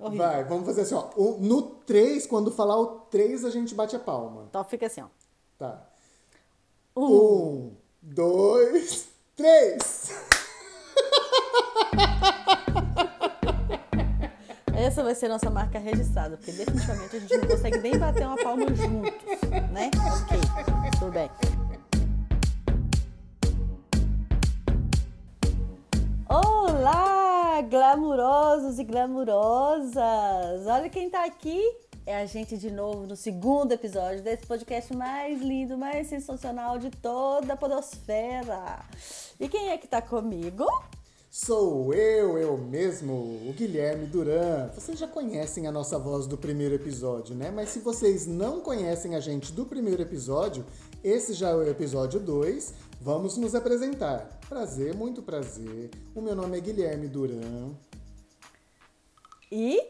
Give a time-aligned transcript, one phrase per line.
[0.00, 0.26] Horrível.
[0.26, 1.10] Vai, vamos fazer assim, ó.
[1.16, 4.46] O- no 3, quando falar o 3, a gente bate a palma.
[4.48, 5.06] Então fica assim, ó.
[5.58, 5.86] Tá.
[6.96, 7.04] Um.
[7.04, 10.10] Um, dois, três.
[14.74, 18.36] Essa vai ser nossa marca registrada, porque definitivamente a gente não consegue nem bater uma
[18.42, 19.12] palma juntos,
[19.70, 19.90] né?
[20.22, 20.38] Ok,
[20.98, 21.30] tudo bem.
[27.60, 30.66] Olá, glamurosos e glamurosas!
[30.66, 31.60] Olha quem tá aqui.
[32.06, 36.90] É a gente de novo no segundo episódio desse podcast mais lindo, mais sensacional de
[36.90, 38.82] toda a podosfera.
[39.38, 40.64] E quem é que tá comigo?
[41.30, 44.70] Sou eu, eu mesmo, o Guilherme Duran.
[44.74, 47.50] Vocês já conhecem a nossa voz do primeiro episódio, né?
[47.50, 50.64] Mas se vocês não conhecem a gente do primeiro episódio,
[51.04, 52.89] esse já é o episódio 2.
[53.00, 54.38] Vamos nos apresentar.
[54.48, 55.90] Prazer, muito prazer.
[56.14, 57.72] O meu nome é Guilherme Duran.
[59.50, 59.88] E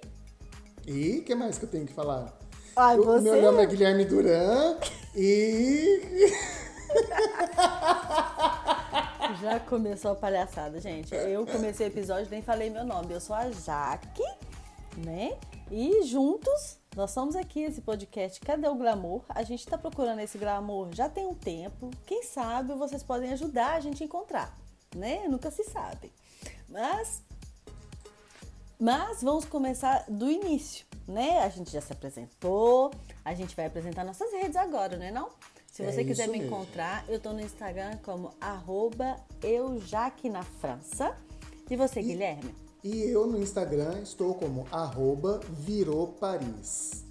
[0.86, 2.36] E o que mais que eu tenho que falar?
[2.76, 4.76] Ai, o você- meu nome é Guilherme Duran
[5.14, 6.30] e.
[9.40, 11.14] Já começou a palhaçada, gente.
[11.14, 13.12] Eu comecei o episódio e nem falei meu nome.
[13.12, 14.22] Eu sou a Jaque,
[14.98, 15.36] né?
[15.70, 19.22] E juntos nós somos aqui esse podcast Cadê o Glamour?
[19.28, 21.90] A gente tá procurando esse glamour já tem um tempo.
[22.06, 24.58] Quem sabe vocês podem ajudar a gente a encontrar,
[24.94, 25.26] né?
[25.28, 26.12] Nunca se sabe.
[26.68, 27.22] Mas
[28.78, 31.40] mas vamos começar do início, né?
[31.40, 32.90] A gente já se apresentou,
[33.24, 35.28] a gente vai apresentar nossas redes agora, né não?
[35.70, 36.54] Se É você quiser isso me mesmo.
[36.54, 41.16] encontrar, eu tô no Instagram como arroba eujaquenafrança.
[41.70, 42.54] E você, Guilherme?
[42.82, 47.04] E eu no Instagram estou como arroba virou Paris.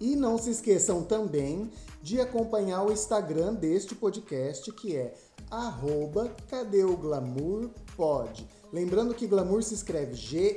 [0.00, 5.14] E não se esqueçam também de acompanhar o Instagram deste podcast, que é
[5.50, 8.46] arroba cadê o glamour pod.
[8.72, 10.56] Lembrando que glamour se escreve G-L-A-M-O-U-R,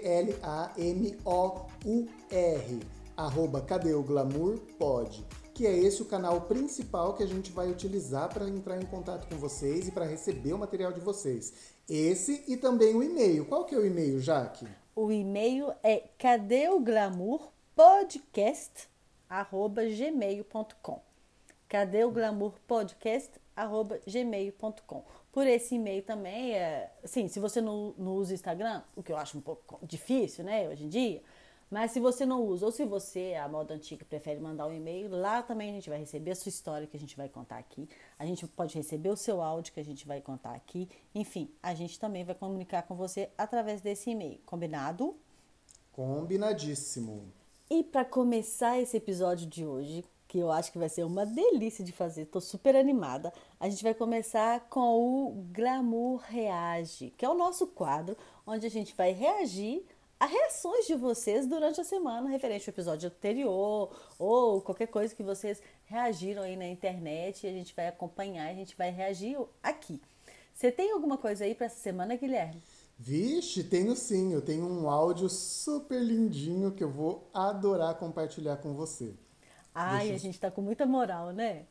[3.18, 5.26] arroba cadê o glamour pod.
[5.54, 9.28] Que é esse o canal principal que a gente vai utilizar para entrar em contato
[9.28, 11.52] com vocês e para receber o material de vocês.
[11.90, 13.46] Esse e também o e-mail.
[13.46, 14.68] Qual que é o e-mail, Jaque?
[14.96, 18.88] O e-mail é cadê o glamour podcast
[19.30, 21.02] arroba gmail.com
[21.68, 27.94] cadê o glamour podcast arroba gmail.com por esse e-mail também é sim se você não,
[27.98, 31.22] não usa Instagram o que eu acho um pouco difícil né hoje em dia
[31.70, 35.10] mas se você não usa ou se você a moda antiga prefere mandar um e-mail
[35.10, 37.88] lá também a gente vai receber a sua história que a gente vai contar aqui.
[38.18, 40.90] A gente pode receber o seu áudio que a gente vai contar aqui.
[41.14, 44.40] Enfim a gente também vai comunicar com você através desse e-mail.
[44.46, 45.16] Combinado?
[45.92, 47.32] Combinadíssimo.
[47.70, 51.84] e para começar esse episódio de hoje, que eu acho que vai ser uma delícia
[51.84, 57.30] de fazer, tô super animada, a gente vai começar com o Glamour Reage, que é
[57.30, 58.16] o nosso quadro
[58.46, 59.84] onde a gente vai reagir
[60.20, 65.24] a reações de vocês durante a semana, referente ao episódio anterior ou qualquer coisa que
[65.24, 70.02] vocês reagiram aí na internet, a gente vai acompanhar, a gente vai reagir aqui.
[70.54, 72.62] Você tem alguma coisa aí para essa semana, Guilherme?
[72.98, 74.34] Vixe, tenho sim.
[74.34, 79.14] Eu tenho um áudio super lindinho que eu vou adorar compartilhar com você.
[79.74, 81.66] Ai, Deixa a gente tá com muita moral, né?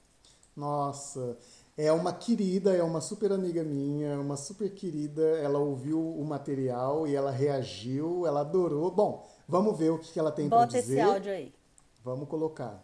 [0.58, 1.38] Nossa,
[1.76, 5.22] é uma querida, é uma super amiga minha, uma super querida.
[5.38, 8.90] Ela ouviu o material e ela reagiu, ela adorou.
[8.90, 10.98] Bom, vamos ver o que ela tem para Bota dizer.
[10.98, 11.54] esse áudio aí.
[12.02, 12.82] Vamos colocar.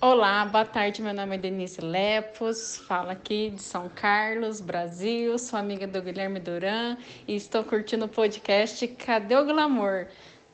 [0.00, 1.02] Olá, boa tarde.
[1.02, 5.38] Meu nome é Denise Lepos, falo aqui de São Carlos, Brasil.
[5.38, 6.96] Sou amiga do Guilherme Duran
[7.28, 10.06] e estou curtindo o podcast Cadê o Glamour?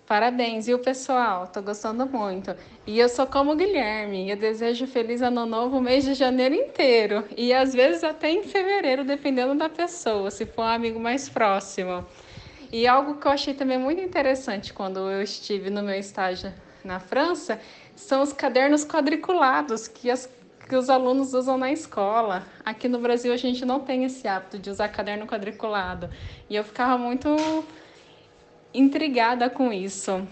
[0.07, 1.49] Parabéns, viu, pessoal?
[1.49, 2.55] Tô gostando muito.
[2.87, 4.31] E eu sou como o Guilherme.
[4.31, 9.03] Eu desejo feliz ano novo mês de janeiro inteiro e às vezes até em fevereiro,
[9.05, 12.05] dependendo da pessoa, se for um amigo mais próximo.
[12.73, 16.53] E algo que eu achei também muito interessante quando eu estive no meu estágio
[16.85, 17.61] na França
[17.97, 20.29] são os cadernos quadriculados que, as-
[20.69, 22.45] que os alunos usam na escola.
[22.65, 26.09] Aqui no Brasil a gente não tem esse hábito de usar caderno quadriculado.
[26.49, 27.29] E eu ficava muito
[28.79, 30.27] intrigada com isso.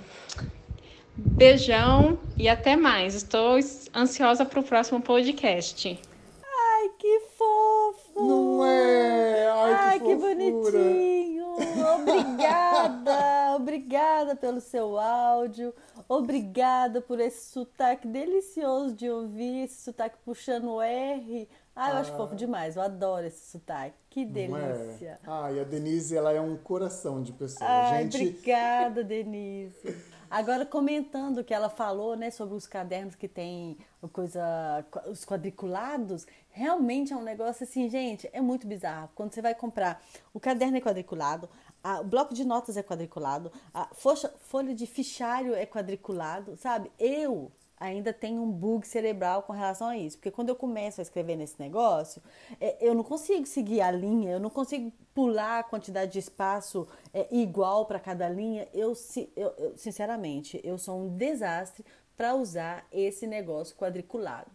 [1.17, 3.15] Beijão e até mais.
[3.15, 3.59] Estou
[3.95, 6.01] ansiosa para o próximo podcast.
[6.43, 8.27] Ai, que fofo!
[8.27, 9.49] Não é?
[9.49, 11.55] Ai, Ai, que que, bonitinho!
[11.95, 13.55] Obrigada!
[13.55, 15.73] Obrigada pelo seu áudio.
[16.09, 21.49] Obrigada por esse sotaque delicioso de ouvir, esse sotaque puxando R.
[21.77, 22.77] Ai, eu acho fofo demais.
[22.77, 23.97] Eu adoro esse sotaque.
[24.09, 25.19] Que Não delícia!
[25.23, 25.27] é?
[25.27, 27.69] Ai, a Denise, ela é um coração de pessoa.
[27.69, 29.97] Ai, Gente, obrigada, Denise.
[30.31, 33.77] Agora, comentando o que ela falou, né, sobre os cadernos que tem
[34.13, 39.11] coisa, os quadriculados, realmente é um negócio assim, gente, é muito bizarro.
[39.15, 41.49] Quando você vai comprar, o caderno é quadriculado,
[41.83, 46.91] a- o bloco de notas é quadriculado, a folha, folha de fichário é quadriculado, sabe?
[46.99, 51.03] Eu ainda tenho um bug cerebral com relação a isso, porque quando eu começo a
[51.03, 52.23] escrever nesse negócio,
[52.61, 56.87] é, eu não consigo seguir a linha, eu não consigo pular a quantidade de espaço
[57.13, 58.69] é, igual para cada linha.
[58.73, 58.95] Eu,
[59.37, 61.85] eu- sinceramente, eu sou um desastre
[62.17, 64.51] para usar esse negócio quadriculado.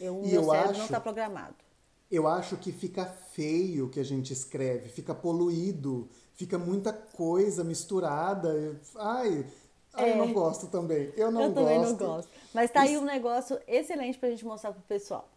[0.00, 1.54] Eu, E meu eu cérebro não acho- está programado.
[2.10, 7.64] Eu acho que fica feio o que a gente escreve, fica poluído, fica muita coisa
[7.64, 8.48] misturada.
[8.50, 8.76] Eu-
[9.94, 11.12] Ai, ai, eu não gosto também.
[11.16, 11.46] Eu não É.
[11.46, 11.90] eu também gosto.
[11.90, 12.30] não gosto.
[12.54, 15.28] Mas tá aí um negócio excelente pra gente mostrar pro pessoal.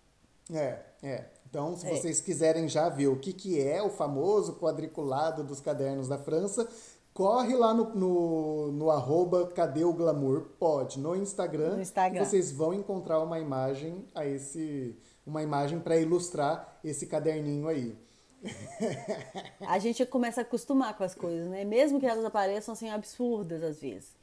[0.53, 1.25] É, é.
[1.49, 1.89] Então, se É.
[1.95, 6.67] vocês quiserem já ver o que, que é o famoso quadriculado dos cadernos da França,
[7.13, 11.75] corre lá no, no, no arroba Cadê o Glamour Pod, no Instagram.
[11.75, 12.23] No Instagram.
[12.25, 14.95] Vocês vão encontrar uma imagem a esse.
[15.25, 17.97] Uma imagem para ilustrar esse caderninho aí.
[19.67, 21.63] A gente começa a acostumar com as coisas, né?
[21.63, 24.13] Mesmo que elas apareçam assim absurdas às vezes.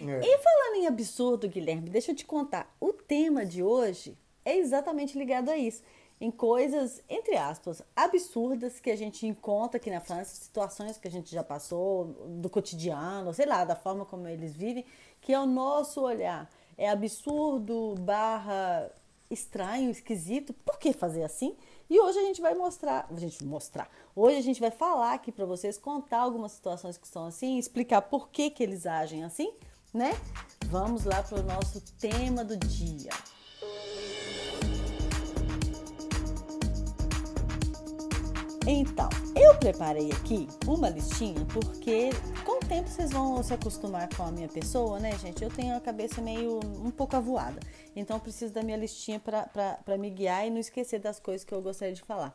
[0.00, 0.20] É.
[0.20, 2.74] E falando em absurdo, Guilherme, deixa eu te contar.
[2.80, 5.82] O tema de hoje é exatamente ligado a isso.
[6.20, 11.10] Em coisas, entre aspas, absurdas que a gente encontra aqui na França, situações que a
[11.10, 14.84] gente já passou, do cotidiano, sei lá, da forma como eles vivem,
[15.20, 16.48] que é o nosso olhar.
[16.78, 18.88] É absurdo, barra
[19.32, 20.52] estranho, esquisito.
[20.52, 21.56] Por que fazer assim?
[21.90, 23.90] E hoje a gente vai mostrar, a gente mostrar.
[24.14, 28.02] Hoje a gente vai falar aqui para vocês, contar algumas situações que são assim, explicar
[28.02, 29.52] por que que eles agem assim,
[29.92, 30.12] né?
[30.66, 33.10] Vamos lá para o nosso tema do dia.
[38.66, 42.10] Então, eu preparei aqui uma listinha porque
[42.44, 45.42] com o tempo vocês vão se acostumar com a minha pessoa, né, gente?
[45.42, 47.58] Eu tenho a cabeça meio um pouco avoada.
[47.96, 51.60] Então, preciso da minha listinha para me guiar e não esquecer das coisas que eu
[51.60, 52.32] gostaria de falar.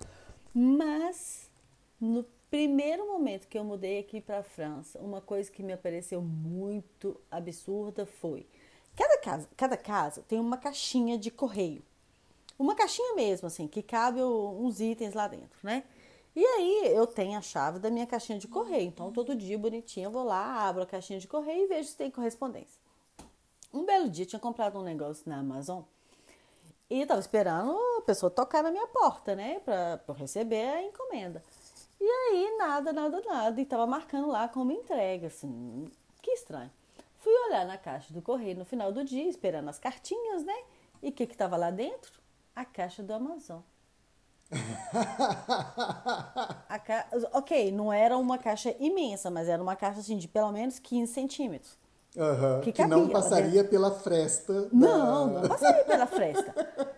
[0.54, 1.50] Mas,
[2.00, 6.22] no primeiro momento que eu mudei aqui para a França, uma coisa que me pareceu
[6.22, 8.48] muito absurda foi:
[8.96, 11.84] cada casa, cada casa tem uma caixinha de correio.
[12.58, 15.84] Uma caixinha mesmo, assim, que cabe uns itens lá dentro, né?
[16.36, 18.88] E aí eu tenho a chave da minha caixinha de correio.
[18.88, 21.98] Então, todo dia, bonitinha, eu vou lá, abro a caixinha de correio e vejo se
[21.98, 22.80] tem correspondência.
[23.74, 25.84] Um belo dia, tinha comprado um negócio na Amazon
[26.90, 29.62] e tava esperando a pessoa tocar na minha porta, né?
[30.08, 31.44] Eu receber a encomenda.
[32.00, 33.60] E aí, nada, nada, nada.
[33.62, 35.86] E tava marcando lá como entrega, assim.
[36.22, 36.72] Que estranho.
[37.18, 40.56] Fui olhar na caixa do correio no final do dia, esperando as cartinhas, né?
[41.02, 42.14] E o que que tava lá dentro?
[42.56, 43.60] A caixa do Amazon.
[46.86, 47.08] Ca...
[47.34, 51.12] Ok, não era uma caixa imensa, mas era uma caixa assim de pelo menos 15
[51.12, 51.78] centímetros.
[52.18, 54.54] Aham, Que que, não cabia lá passaria pela fresta.
[54.64, 56.54] da- Não, não passaria pela fresta.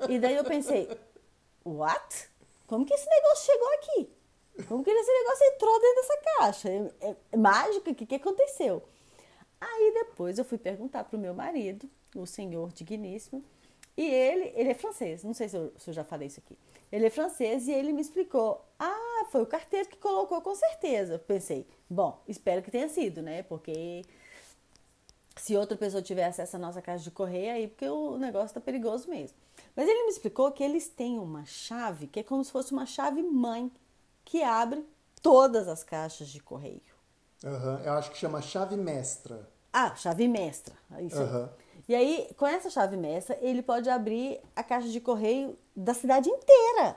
[0.07, 0.89] E daí eu pensei,
[1.65, 2.29] what?
[2.67, 4.09] Como que esse negócio chegou aqui?
[4.67, 6.69] Como que esse negócio entrou dentro dessa caixa?
[6.69, 7.89] É, é- é mágico?
[7.89, 8.83] O que, que aconteceu?
[9.59, 13.43] Aí depois eu fui perguntar pro meu marido, o senhor digníssimo,
[13.97, 16.57] e ele, ele é francês, não sei se eu, se eu já falei isso aqui.
[16.91, 21.19] Ele é francês e ele me explicou, ah, foi o carteiro que colocou com certeza.
[21.19, 23.43] Pensei, bom, espero que tenha sido, né?
[23.43, 24.03] Porque
[25.35, 28.61] se outra pessoa tiver acesso à nossa caixa de correio, aí porque o negócio tá
[28.61, 29.37] perigoso mesmo.
[29.75, 32.85] Mas ele me explicou que eles têm uma chave que é como se fosse uma
[32.85, 33.71] chave mãe
[34.29, 34.87] que abre
[35.23, 36.81] todas as caixas de correio.
[37.43, 39.49] Aham, eu acho que chama chave mestra.
[39.73, 40.75] Ah, chave mestra.
[40.99, 41.19] Isso.
[41.19, 41.49] Aham.
[41.87, 46.29] E aí, com essa chave mestra, ele pode abrir a caixa de correio da cidade
[46.29, 46.95] inteira.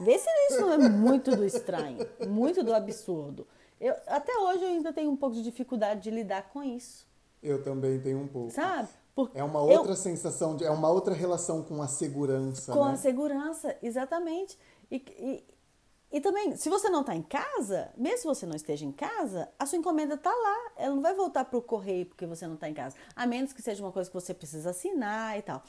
[0.00, 3.46] Vê se isso não é muito do estranho, muito do absurdo.
[3.78, 7.06] Eu, até hoje eu ainda tenho um pouco de dificuldade de lidar com isso,
[7.42, 8.50] Eu também tenho um pouco.
[8.52, 8.88] sabe?
[9.14, 12.84] Porque É uma eu- outra sensação, de, é uma outra relação com a segurança, Com
[12.86, 12.92] né?
[12.92, 14.58] a segurança, exatamente.
[14.90, 15.44] E, e,
[16.12, 19.48] e também, se você não está em casa, mesmo se você não esteja em casa,
[19.58, 20.72] a sua encomenda está lá.
[20.76, 22.96] Ela não vai voltar para o correio porque você não está em casa.
[23.16, 25.62] A menos que seja uma coisa que você precisa assinar e tal.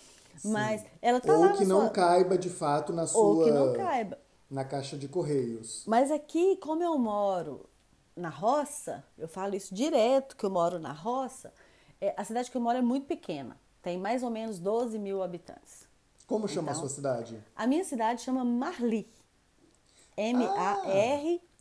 [0.43, 1.89] Mas ela está lá Ou que não sua...
[1.91, 3.21] caiba de fato na sua.
[3.21, 4.19] Ou que não caiba.
[4.50, 5.83] Na caixa de correios.
[5.88, 7.69] Mas aqui, como eu moro
[8.15, 11.53] na roça, eu falo isso direto, que eu moro na roça,
[12.01, 13.57] é, a cidade que eu moro é muito pequena.
[13.81, 15.88] Tem mais ou menos 12 mil habitantes.
[16.27, 17.43] Como chama Então, a sua cidade?
[17.55, 19.07] A minha cidade chama Marly.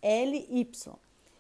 [0.03, 0.95] M-A-R-L-Y.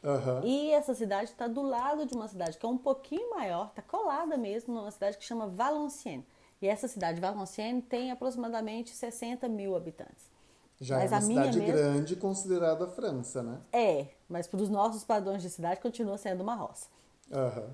[0.04, 0.40] Aham.
[0.45, 3.83] E essa cidade está do lado de uma cidade que é um pouquinho maior, está
[3.83, 6.25] colada mesmo numa cidade que chama Valenciennes.
[6.61, 10.31] E essa cidade, Valenciennes, tem aproximadamente 60 mil habitantes.
[10.81, 13.59] Já Mas é uma cidade mesmo- grande considerada França, né?
[13.73, 16.88] É, mas para os nossos padrões de cidade continua sendo uma roça.
[17.33, 17.71] Aham.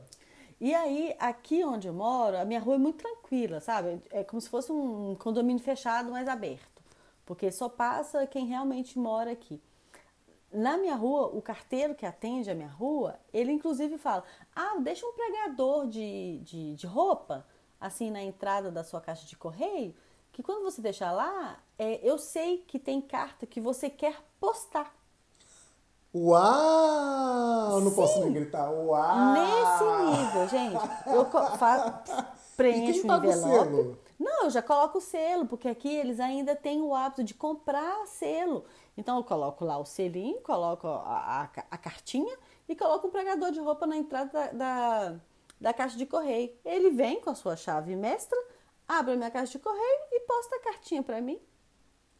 [0.61, 4.02] E aí, aqui onde eu moro, a minha rua é muito tranquila, sabe?
[4.11, 6.77] É como se fosse um condomínio fechado, mas aberto.
[7.28, 9.61] Porque só passa quem realmente mora aqui.
[10.50, 14.25] na minha rua, o carteiro que atende a minha rua, ele inclusive fala:
[14.56, 17.47] ah, deixa um pregador de, de, de roupa
[17.78, 19.94] assim na entrada da sua caixa de correio,
[20.32, 24.90] que quando você deixar lá, é, eu sei que tem carta que você quer postar.
[26.14, 27.80] Uau!
[27.82, 28.70] Não posso nem gritar.
[28.70, 29.32] Uau!
[29.35, 30.82] Nesse nível, gente.
[31.06, 32.02] Eu co- fa-
[32.56, 34.07] preencho o paga o envelope.
[34.18, 38.04] Não, eu já coloco o selo, porque aqui eles ainda têm o hábito de comprar
[38.06, 38.64] selo.
[38.96, 42.37] Então eu coloco lá o selinho, coloco a, a, a cartinha
[42.68, 44.52] e coloco um pregador de roupa na entrada da,
[45.10, 45.20] da,
[45.60, 46.52] da caixa de correio.
[46.64, 48.37] Ele vem com a sua chave mestra,
[48.88, 51.40] abre a minha caixa de correio e posta a cartinha pra mim.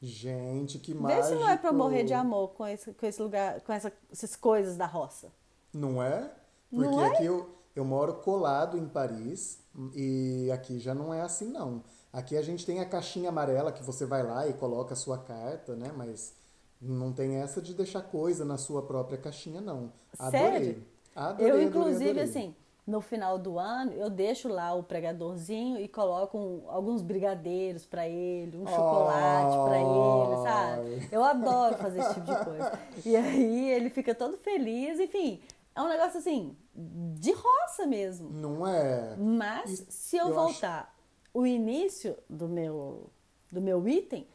[0.01, 1.25] Gente, que Vê mágico.
[1.27, 4.37] se não é pra morrer de amor com esse, com esse lugar, com essa- essas
[4.37, 5.33] coisas da roça.
[5.75, 6.31] Não é?
[6.71, 7.09] Porque Não é?
[7.09, 9.61] aqui eu, eu moro colado em Paris
[9.95, 11.83] e aqui já não é assim, não.
[12.13, 15.19] Aqui a gente tem a caixinha amarela que você vai lá e coloca a sua
[15.19, 15.93] carta, né?
[15.97, 16.35] Mas
[16.81, 19.93] não tem essa de deixar coisa na sua própria caixinha, não.
[20.19, 20.51] Adorei.
[20.51, 20.85] Sério?
[21.15, 22.23] Adorei, eu, inclusive, adorei.
[22.25, 22.55] assim,
[22.87, 28.09] no final do ano, eu deixo lá o pregadorzinho e coloco um- alguns brigadeiros pra
[28.09, 31.09] ele, um chocolate pra ele, sabe?
[31.13, 32.79] Eu adoro fazer esse tipo de coisa.
[33.05, 35.41] E aí ele fica todo feliz, enfim.
[35.79, 38.29] É um negócio assim, de roça mesmo.
[38.31, 39.15] Não é?
[39.17, 40.93] Mas E- se eu, eu acho- voltar
[41.33, 43.09] o início do meu,
[43.53, 44.27] do meu item,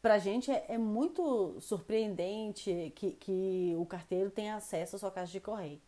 [0.00, 5.32] pra gente é, é muito surpreendente que, que o carteiro tenha acesso à sua caixa
[5.32, 5.80] de correio.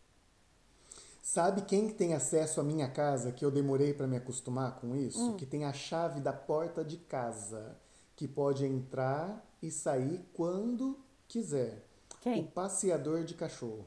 [1.23, 4.97] Sabe quem que tem acesso à minha casa que eu demorei para me acostumar com
[4.97, 5.21] isso?
[5.23, 5.37] Hum.
[5.37, 7.77] Que tem a chave da porta de casa,
[8.17, 10.99] que pode entrar e sair quando
[11.29, 11.87] quiser.
[12.21, 12.43] Quem?
[12.43, 13.87] O passeador de cachorro.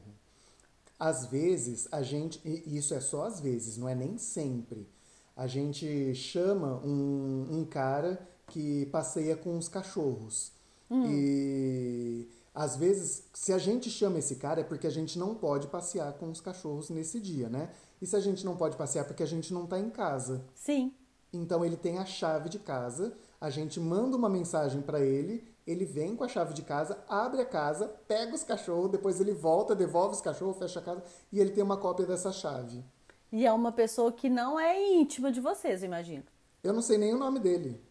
[0.98, 4.88] Às vezes a gente, e isso é só às vezes, não é nem sempre.
[5.36, 10.52] A gente chama um, um cara que passeia com os cachorros.
[10.90, 15.66] E às vezes, se a gente chama esse cara é porque a gente não pode
[15.66, 17.70] passear com os cachorros nesse dia, né?
[18.00, 20.44] E se a gente não pode passear é porque a gente não tá em casa.
[20.54, 20.92] Sim.
[21.32, 25.84] Então ele tem a chave de casa, a gente manda uma mensagem para ele, ele
[25.84, 29.74] vem com a chave de casa, abre a casa, pega os cachorros, depois ele volta,
[29.74, 31.02] devolve os cachorros, fecha a casa
[31.32, 32.84] e ele tem uma cópia dessa chave.
[33.32, 36.22] E é uma pessoa que não é íntima de vocês, eu imagino.
[36.62, 37.82] Eu não sei nem o nome dele.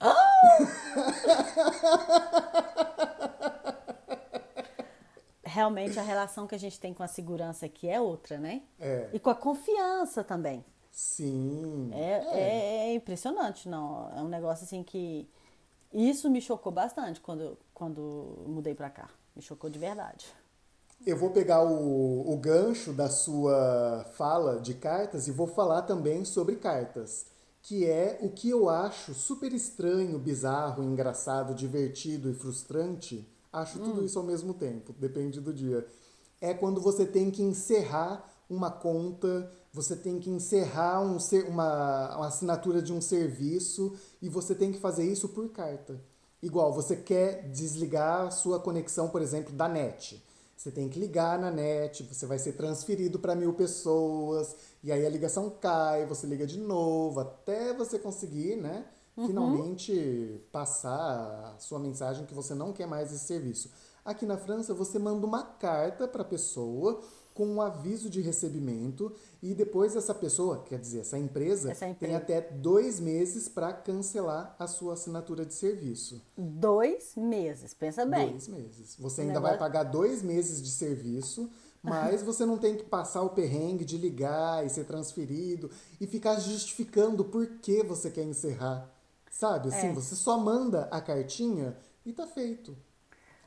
[5.42, 8.62] Realmente a relação que a gente tem com a segurança aqui é outra, né?
[8.78, 9.08] É.
[9.12, 10.64] E com a confiança também.
[10.90, 11.90] Sim.
[11.92, 14.10] É, é, é impressionante, não.
[14.16, 15.28] É um negócio assim que.
[15.92, 19.08] Isso me chocou bastante quando, quando mudei pra cá.
[19.34, 20.26] Me chocou de verdade.
[21.06, 26.24] Eu vou pegar o, o gancho da sua fala de cartas e vou falar também
[26.24, 27.26] sobre cartas,
[27.62, 33.26] que é o que eu acho super estranho, bizarro, engraçado, divertido e frustrante.
[33.52, 35.86] Acho tudo isso ao mesmo tempo, depende do dia.
[36.40, 41.18] É quando você tem que encerrar uma conta, você tem que encerrar um,
[41.48, 46.00] uma, uma assinatura de um serviço e você tem que fazer isso por carta.
[46.42, 50.20] Igual, você quer desligar a sua conexão, por exemplo, da net.
[50.56, 55.06] Você tem que ligar na net, você vai ser transferido para mil pessoas, e aí
[55.06, 58.84] a ligação cai, você liga de novo, até você conseguir, né?
[59.14, 63.70] Finalmente passar a sua mensagem que você não quer mais esse serviço.
[64.04, 67.00] Aqui na França, você manda uma carta para a pessoa
[67.38, 71.92] com um aviso de recebimento e depois essa pessoa, quer dizer, essa empresa, Essa tem
[71.92, 72.16] empresa.
[72.16, 76.20] até dois meses para cancelar a sua assinatura de serviço.
[76.36, 78.30] Dois meses, pensa bem.
[78.30, 78.96] Dois meses.
[78.98, 81.48] Você ainda negócio- vai pagar dois meses de serviço,
[81.80, 86.40] mas você não tem que passar o perrengue de ligar e ser transferido e ficar
[86.40, 88.92] justificando por que você quer encerrar.
[89.30, 89.68] Sabe?
[89.68, 89.92] Assim, É.
[89.92, 92.76] você só manda a cartinha e tá feito.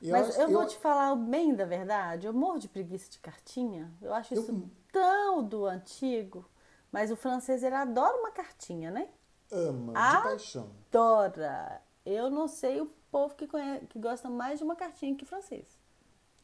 [0.01, 3.20] E Mas acho- eu vou te falar bem da verdade, eu morro de preguiça de
[3.20, 3.93] cartinha.
[4.01, 6.46] Eu acho isso Eu- tão do antigo.
[6.91, 9.08] Mas o francês, ele adora uma cartinha, né?
[9.51, 10.70] ama Ah, de paixão.
[10.89, 11.81] Adora.
[12.05, 13.48] Eu não sei o povo que,
[13.89, 15.67] que gosta mais de uma cartinha que francês.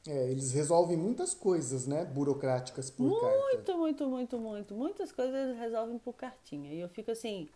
[0.07, 2.05] É, eles resolvem muitas coisas, né?
[2.05, 3.37] Burocráticas por carta.
[3.37, 4.75] Muito, muito, muito, muito.
[4.75, 6.71] Muitas coisas eles resolvem por cartinha.
[6.73, 7.49] E eu fico assim.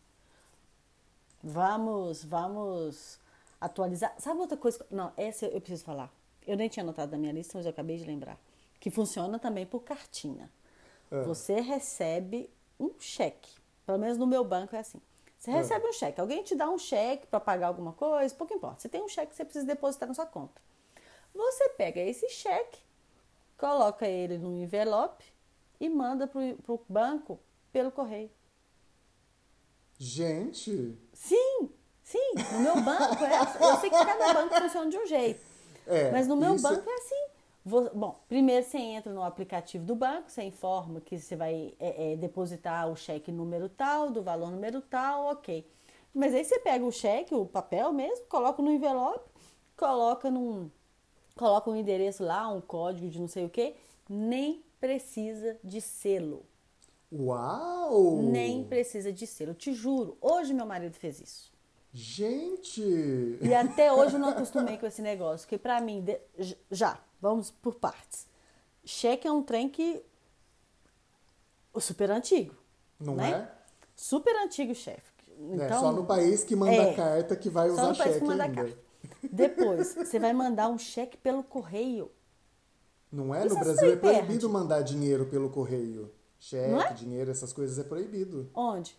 [1.44, 3.20] Vamos, vamos
[3.62, 4.14] atualizar.
[4.18, 4.84] Sabe outra coisa?
[4.90, 6.12] Não, essa eu preciso falar.
[6.46, 8.38] Eu nem tinha anotado na minha lista, mas eu acabei de lembrar.
[8.80, 10.52] Que funciona também por cartinha.
[11.12, 11.22] Ah.
[11.22, 12.50] Você recebe
[12.80, 13.52] um cheque.
[13.86, 15.00] Pelo menos no meu banco é assim.
[15.38, 16.22] Você recebe um cheque.
[16.22, 18.82] Alguém te dá um cheque para pagar alguma coisa, pouco importa.
[18.82, 20.62] Você tem um cheque que você precisa depositar na sua conta.
[21.34, 22.80] Você pega esse cheque,
[23.58, 25.26] coloca ele num envelope
[25.80, 27.40] e manda pro, pro banco
[27.72, 28.30] pelo correio.
[29.98, 31.70] Gente, Sim,
[32.12, 33.40] sim, no meu banco é.
[33.70, 35.40] Eu sei que cada banco funciona de um jeito.
[35.88, 37.26] É, Mas no meu isso- banco é assim.
[37.64, 42.16] Bom, primeiro você entra no aplicativo do banco, você informa que você vai é, é,
[42.16, 45.66] depositar o cheque número tal, do valor número tal, ok.
[46.14, 49.30] Mas aí você pega o cheque, o papel mesmo, coloca no envelope,
[49.78, 50.70] coloca num.
[51.36, 53.76] Coloca um endereço lá, um código de não sei o que,
[54.10, 56.44] nem precisa de selo.
[57.12, 58.22] Uau!
[58.24, 59.54] Nem precisa de selo.
[59.54, 61.51] Te juro, hoje meu marido fez isso.
[61.94, 63.38] Gente!
[63.42, 66.22] E até hoje eu não acostumei com esse negócio, que pra mim, de-
[66.70, 68.28] já, vamos por partes.
[68.86, 70.02] Cheque é um trem que.
[71.80, 72.56] super antigo.
[73.00, 73.32] Não né?
[73.32, 73.62] é?
[73.96, 75.12] Super antigo, chefe.
[75.30, 78.14] É Então, só no país que manda é, carta que vai só usar país que
[78.14, 78.64] cheque manda ainda.
[78.64, 78.78] carta.
[79.32, 82.12] Depois, você vai mandar um cheque pelo correio.
[83.12, 83.46] Não é?
[83.46, 86.12] Isso No é Brasil é proibido mandar dinheiro pelo correio.
[86.40, 86.94] Cheque, Não é?
[86.94, 88.50] dinheiro, essas coisas é proibido.
[88.54, 88.98] Onde?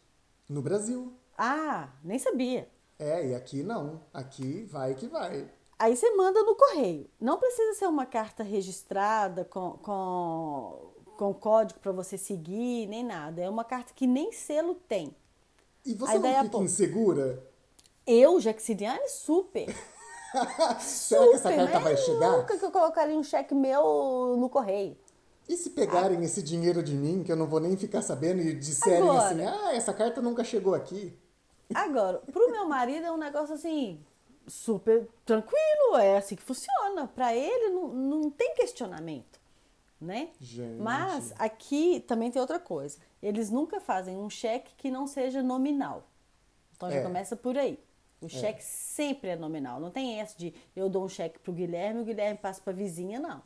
[0.48, 1.12] No Brasil.
[1.36, 2.68] Ah, nem sabia.
[3.02, 4.00] É, e aqui não.
[4.14, 5.50] Aqui vai que vai.
[5.76, 7.10] Aí você manda no correio.
[7.20, 13.42] Não precisa ser uma carta registrada com, com, com código para você seguir, nem nada.
[13.42, 15.14] É uma carta que nem selo tem.
[15.84, 17.42] E você Aí não fica pouco- insegura?
[18.06, 19.66] Eu, Jaxiliane, super.
[20.80, 22.36] Será que essa super, carta vai chegar?
[22.36, 24.96] Nunca que eu colocaria um cheque meu no correio.
[25.48, 28.54] E se pegarem esse dinheiro de mim, que eu não vou nem ficar sabendo, e
[28.54, 29.26] disserem Agora.
[29.26, 31.18] assim, ah, essa carta nunca chegou aqui.
[31.74, 34.00] Agora, pro meu marido é um negócio assim,
[34.46, 37.06] super tranquilo, é assim que funciona.
[37.08, 39.40] Pra ele não, não tem questionamento,
[40.00, 40.30] né?
[40.40, 40.80] Gente.
[40.80, 42.98] Mas aqui também tem outra coisa.
[43.22, 46.04] Eles nunca fazem um cheque que não seja nominal.
[46.76, 47.02] Então já É.
[47.02, 47.78] começa por aí.
[48.20, 49.80] O cheque sempre é nominal.
[49.80, 53.18] Não tem essa de eu dou um cheque pro Guilherme, o Guilherme passa pra vizinha,
[53.18, 53.42] não.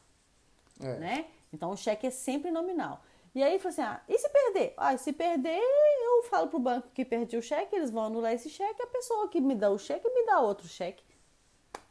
[0.81, 0.99] É.
[0.99, 1.27] né?
[1.53, 3.03] Então o cheque é sempre nominal.
[3.37, 4.73] E aí falou assim: ah, e se perder?
[4.79, 8.49] Ah, se perder, eu falo pro banco que perdi o cheque, eles vão anular esse
[8.49, 11.05] cheque, a pessoa que me dá o cheque me dá outro cheque.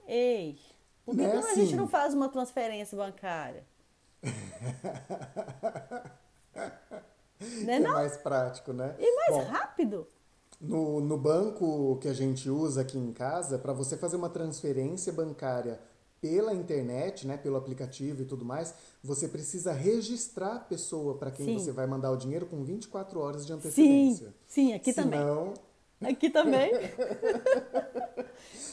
[0.07, 0.57] Ei,
[1.05, 1.75] por que, Né, que a gente assim?
[1.75, 3.63] não faz uma transferência bancária?
[7.63, 7.91] né, É não?
[7.93, 8.95] mais prático, né?
[8.97, 10.07] E mais Bom, rápido.
[10.59, 15.13] No, no banco que a gente usa aqui em casa, para você fazer uma transferência
[15.13, 15.79] bancária
[16.21, 18.73] pela internet, né, pelo aplicativo e tudo mais,
[19.03, 21.53] você precisa registrar a pessoa para quem Sim.
[21.59, 24.35] você vai mandar o dinheiro com 24 horas de Sim, antecedência.
[24.47, 25.19] sim, aqui também.
[25.19, 25.53] Senão...
[26.01, 26.71] Aqui também.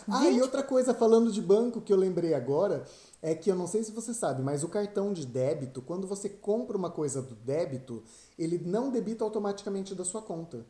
[0.08, 2.84] Ah, e outra coisa, falando de banco que eu lembrei agora,
[3.20, 6.28] é que eu não sei se você sabe, mas o cartão de débito, quando você
[6.28, 8.02] compra uma coisa do débito,
[8.36, 10.66] ele não debita automaticamente da sua conta.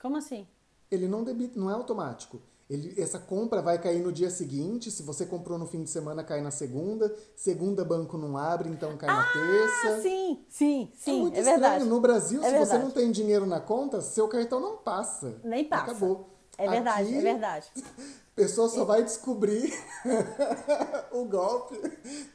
[0.00, 0.46] Como assim?
[0.90, 2.40] Ele não debita, não é automático.
[2.68, 6.22] Ele, essa compra vai cair no dia seguinte, se você comprou no fim de semana,
[6.22, 10.02] cai na segunda, segunda banco não abre, então cai na Ah, terça.
[10.02, 11.60] sim, sim, É sim, muito é, estranho.
[11.60, 11.84] verdade.
[11.86, 12.84] No Brasil, É se você verdade.
[12.84, 15.40] não tem dinheiro na conta, seu cartão não passa.
[15.42, 15.84] Nem passa.
[15.92, 16.28] Acabou.
[16.58, 17.66] É verdade, Aqui, é verdade.
[17.76, 17.80] A
[18.36, 19.72] pessoa só vai descobrir
[21.12, 21.76] o golpe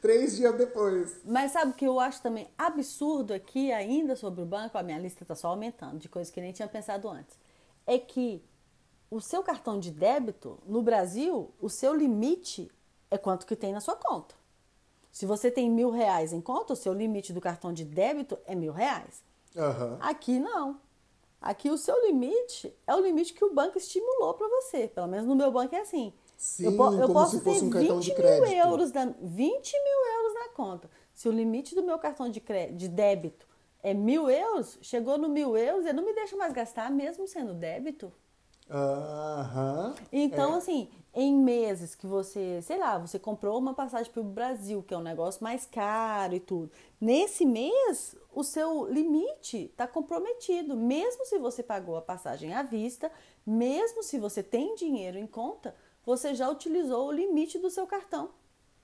[0.01, 1.15] três dias depois.
[1.23, 4.77] Mas sabe o que eu acho também absurdo aqui ainda sobre o banco?
[4.77, 7.37] A minha lista está só aumentando de coisas que nem tinha pensado antes.
[7.85, 8.43] É que
[9.13, 12.71] o seu cartão de débito, no Brasil, o seu limite
[13.11, 14.33] é quanto que tem na sua conta.
[15.11, 18.55] Se você tem mil reais em conta, o seu limite do cartão de débito é
[18.55, 19.21] mil reais.
[19.55, 19.99] Aham.
[20.01, 20.79] Aqui não.
[21.39, 24.87] Aqui o seu limite é o limite que o banco estimulou para você.
[24.87, 26.11] Pelo menos no meu banco é assim.
[26.35, 28.49] Sim, eu, eu posso ter um cartão de 20 crédito.
[28.49, 30.89] mil euros na, 20 mil euros na conta.
[31.13, 33.47] Se o limite do meu cartão de, de débito
[33.83, 37.53] é mil euros, chegou no mil euros, ele não me deixa mais gastar, mesmo sendo
[37.53, 38.11] débito.
[38.69, 39.95] Aham.
[40.11, 40.57] Então, É.
[40.57, 44.93] assim, em meses que você, sei lá, você comprou uma passagem para o Brasil, que
[44.93, 46.71] é um negócio mais caro e tudo.
[46.99, 50.75] Nesse mês, o seu limite está comprometido.
[50.75, 53.11] Mesmo se você pagou a passagem à vista,
[53.45, 58.29] mesmo se você tem dinheiro em conta, você já utilizou o limite do seu cartão.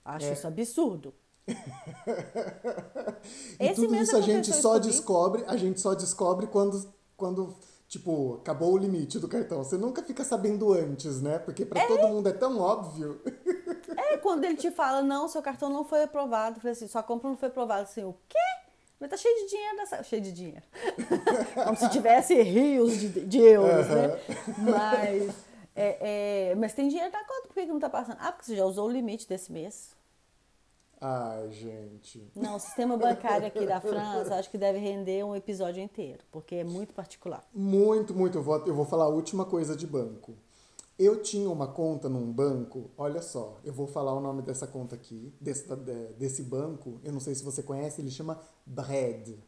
[0.06, 0.34] Acho É.
[0.34, 1.14] isso absurdo.
[3.60, 4.86] E Esse tudo isso a gente só comigo.
[4.88, 7.54] descobre, a gente só descobre quando, quando,
[7.90, 9.64] tipo, acabou o limite do cartão.
[9.64, 11.40] Você nunca fica sabendo antes, né?
[11.40, 13.20] Porque pra todo mundo é tão óbvio.
[13.98, 16.60] É quando ele te fala, não, seu cartão não foi aprovado.
[16.60, 17.82] Falei assim, sua compra não foi aprovada.
[17.82, 18.38] Assim, o quê?
[19.00, 20.04] Mas tá cheio de dinheiro nessa.
[20.04, 20.64] Cheio de dinheiro.
[21.66, 24.20] Como se tivesse rios de, de euros, né?
[24.58, 25.36] Mas,
[25.76, 28.18] é, é, mas tem dinheiro na conta, por que, que não tá passando?
[28.20, 29.98] Ah, porque você já usou o limite desse mês.
[31.02, 32.30] Ai, gente.
[32.36, 36.56] Não, o sistema bancário aqui da França acho que deve render um episódio inteiro, porque
[36.56, 37.48] é muito particular.
[37.54, 38.38] Muito, muito.
[38.38, 40.36] Eu vou, eu vou falar a última coisa de banco.
[40.98, 44.96] Eu tinha uma conta num banco, olha só, eu vou falar o nome dessa conta
[44.96, 49.42] aqui, desse, de- desse banco, eu não sei se você conhece, ele chama Bread.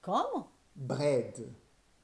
[0.00, 0.46] Como?
[0.74, 1.46] Bread.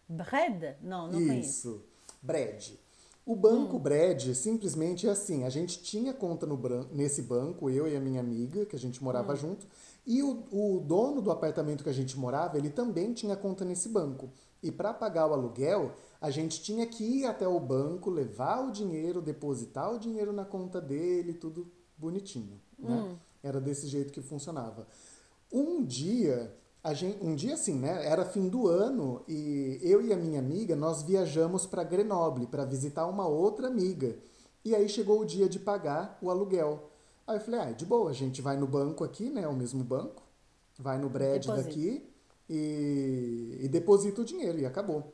[0.07, 0.77] Bread?
[0.83, 1.49] Não, não conheço.
[1.49, 1.85] Isso,
[2.21, 2.79] Bread.
[3.27, 6.57] O banco Brad simplesmente é assim: a gente tinha conta no
[6.93, 9.67] nesse banco, eu e a minha amiga, que a gente morava junto,
[10.07, 13.89] e o, o dono do apartamento que a gente morava, ele também tinha conta nesse
[13.89, 14.31] banco.
[14.63, 18.71] E para pagar o aluguel, a gente tinha que ir até o banco, levar o
[18.71, 21.67] dinheiro, depositar o dinheiro na conta dele, tudo
[21.99, 22.61] bonitinho.
[22.79, 23.19] Né?
[23.43, 24.87] Era desse jeito que funcionava.
[25.53, 26.55] Um dia,
[26.95, 28.07] gente, um dia assim, né?
[28.07, 32.65] Era fim do ano e eu e a minha amiga nós viajamos para Grenoble para
[32.65, 34.17] visitar uma outra amiga.
[34.65, 36.91] E aí chegou o dia de pagar o aluguel.
[37.27, 39.47] Aí eu falei, ah, de boa, a gente vai no banco aqui, né?
[39.49, 40.23] O mesmo banco,
[40.79, 41.09] vai no
[41.45, 41.69] Deposita.
[41.69, 42.09] daqui
[42.49, 45.13] e, e deposita o dinheiro e acabou.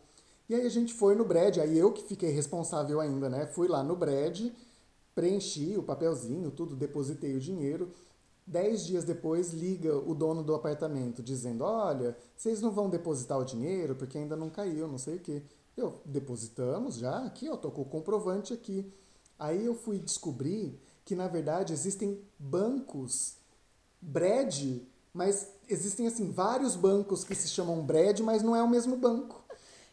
[0.49, 3.47] E aí a gente foi no Brad, aí eu que fiquei responsável ainda, né?
[3.47, 4.51] Fui lá no Brad,
[5.15, 7.91] preenchi o papelzinho, tudo, depositei o dinheiro.
[8.47, 13.45] Dez dias depois, liga o dono do apartamento dizendo: Olha, vocês não vão depositar o
[13.45, 15.43] dinheiro porque ainda não caiu, não sei o quê.
[15.77, 18.93] Eu, depositamos já, aqui, ó, tô com o comprovante aqui.
[19.39, 23.37] Aí eu fui descobrir que, na verdade, existem bancos
[24.01, 24.81] Brad,
[25.15, 29.43] mas existem, assim, vários bancos que se chamam Brad, mas não é o mesmo banco.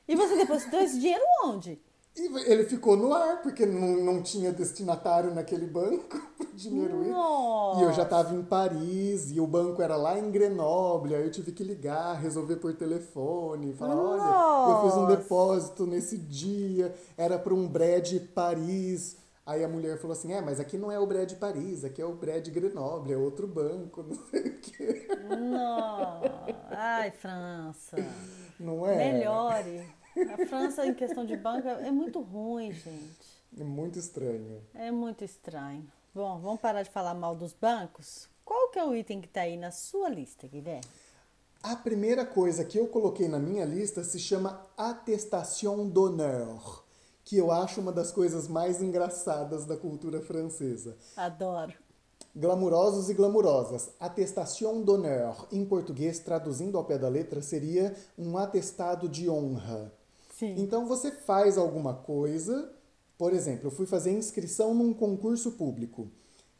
[0.07, 1.79] E você depositou esse dinheiro onde?
[2.15, 7.11] E ele ficou no ar, porque não, não tinha destinatário naquele banco pro dinheiro ir.
[7.11, 7.79] Nossa.
[7.79, 11.31] E eu já estava em Paris, e o banco era lá em Grenoble, aí eu
[11.31, 15.15] tive que ligar, resolver por telefone, falar, olha, eu fiz um Nossa.
[15.15, 19.17] depósito nesse dia, era para um Brad Paris.
[19.45, 22.05] Aí a mulher falou assim, é, mas aqui não é o Brad Paris, aqui é
[22.05, 25.07] o Brad Grenoble, é outro banco, não sei o quê.
[25.27, 26.21] Não.
[26.69, 27.97] Ai, França.
[28.59, 29.13] Não é?
[29.13, 29.98] Melhore.
[30.15, 33.39] A França, em questão de banco, é muito ruim, gente.
[33.57, 34.61] É muito estranho.
[34.73, 35.87] É muito estranho.
[36.13, 38.27] Bom, vamos parar de falar mal dos bancos?
[38.43, 40.83] Qual que é o item que tá aí na sua lista, Guilherme?
[41.61, 46.83] A primeira coisa que eu coloquei na minha lista se chama attestation d'honneur,
[47.23, 50.97] que eu acho uma das coisas mais engraçadas da cultura francesa.
[51.17, 51.73] Adoro.
[52.35, 53.89] Glamurosos e glamurosas.
[53.99, 59.91] Attestation d'honneur, em português, traduzindo ao pé da letra, seria um atestado de honra.
[60.39, 60.55] Sim.
[60.57, 62.71] Então você faz alguma coisa,
[63.17, 66.09] por exemplo, eu fui fazer inscrição num concurso público.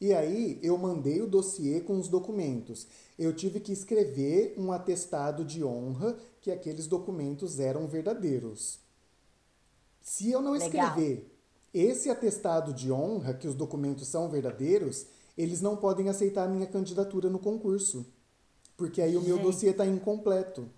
[0.02, 2.88] E aí eu mandei o dossiê com os documentos.
[3.18, 8.80] Eu tive que escrever um atestado de honra que aqueles documentos eram verdadeiros.
[10.02, 10.68] Se eu não Legal.
[10.68, 11.34] escrever
[11.74, 15.06] esse atestado de honra, que os documentos são verdadeiros,
[15.38, 18.06] eles não podem aceitar a minha candidatura no concurso.
[18.76, 19.46] Porque aí o meu Gente.
[19.46, 20.70] dossiê está incompleto.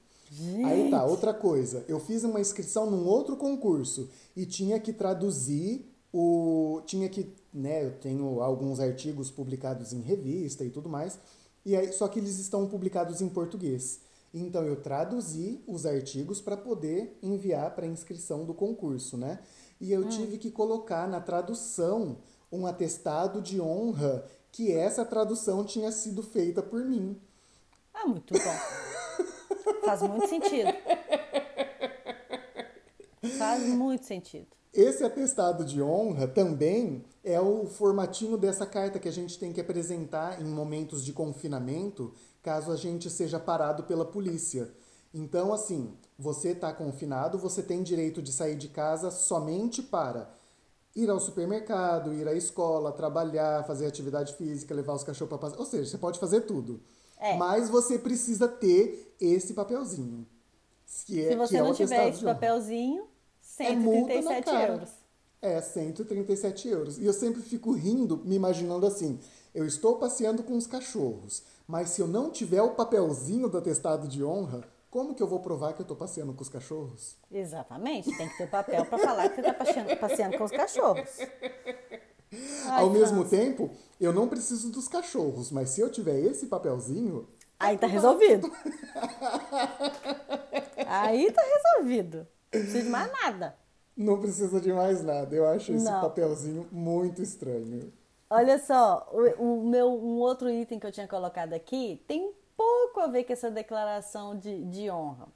[0.66, 1.84] Aí tá, outra coisa.
[1.88, 6.82] Eu fiz uma inscrição num outro concurso e tinha que traduzir o.
[6.86, 7.34] Tinha que.
[7.54, 11.20] Né, eu tenho alguns artigos publicados em revista e tudo mais.
[11.66, 14.00] E aí, só que eles estão publicados em português.
[14.34, 19.40] Então eu traduzi os artigos para poder enviar para inscrição do concurso, né?
[19.80, 22.18] E eu tive que colocar na tradução
[22.52, 27.20] um atestado de honra que essa tradução tinha sido feita por mim.
[27.94, 28.40] Ah, muito bom.
[29.84, 30.74] Faz muito sentido.
[33.38, 34.48] Faz muito sentido.
[34.74, 39.60] Esse atestado de honra também é o formatinho dessa carta que a gente tem que
[39.60, 44.72] apresentar em momentos de confinamento, caso a gente seja parado pela polícia.
[45.14, 50.34] Então, assim, você está confinado, você tem direito de sair de casa somente para
[50.96, 55.60] ir ao supermercado, ir à escola, trabalhar, fazer atividade física, levar os cachorros para passear.
[55.60, 56.82] Ou seja, você pode fazer tudo.
[57.22, 57.38] É.
[57.38, 60.26] Mas você precisa ter esse papelzinho.
[61.06, 63.08] Que é, Se você é o não tiver atestado esse papelzinho,
[63.60, 64.74] É multa na 137 cara.
[64.74, 64.90] euros.
[65.42, 66.98] É, 137 euros.
[66.98, 69.20] E eu sempre fico rindo, me imaginando assim:
[69.54, 74.08] eu estou passeando com os cachorros, mas se eu não tiver o papelzinho do atestado
[74.08, 77.16] de honra, como que eu vou provar que eu estou passeando com os cachorros?
[77.32, 81.10] Exatamente, tem que ter papel para falar que você está passeando, passeando com os cachorros.
[82.64, 83.26] Ai, Ao mesmo França.
[83.26, 87.28] tempo, eu não preciso dos cachorros, mas se eu tiver esse papelzinho,
[87.60, 88.52] Aí tá resolvido.
[90.86, 92.28] Aí tá resolvido.
[92.54, 93.56] Não precisa de mais nada.
[93.96, 95.36] não precisa de mais nada.
[95.36, 96.02] Eu acho esse Não.
[96.02, 97.92] papelzinho muito estranho.
[98.30, 102.34] Olha só, o, o meu um outro item que eu tinha colocado aqui tem um
[102.56, 105.28] pouco a ver com essa declaração de, de honra.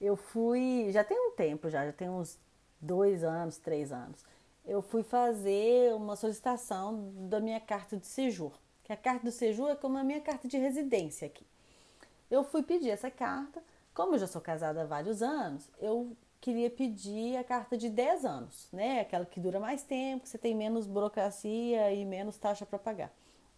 [0.00, 2.38] Eu fui, já tem um tempo já, já tem uns
[2.80, 4.24] dois anos, três anos.
[4.66, 8.52] Eu fui fazer uma solicitação da minha carta de sejur.
[8.82, 11.46] Que a carta do sejur é como a minha carta de residência aqui.
[12.30, 13.62] Eu fui pedir essa carta.
[13.94, 18.24] Como eu já sou casada há vários anos, eu queria pedir a carta de 10
[18.24, 19.00] anos, né?
[19.00, 23.12] Aquela que dura mais tempo, você tem menos burocracia e menos taxa para pagar.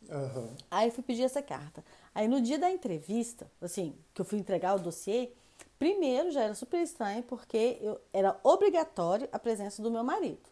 [0.08, 0.50] Aham.
[0.70, 1.84] Aí eu fui pedir essa carta.
[2.14, 5.32] Aí no dia da entrevista, assim, que eu fui entregar o dossiê,
[5.78, 10.48] primeiro já era super estranho porque eu, era obrigatório a presença do meu marido.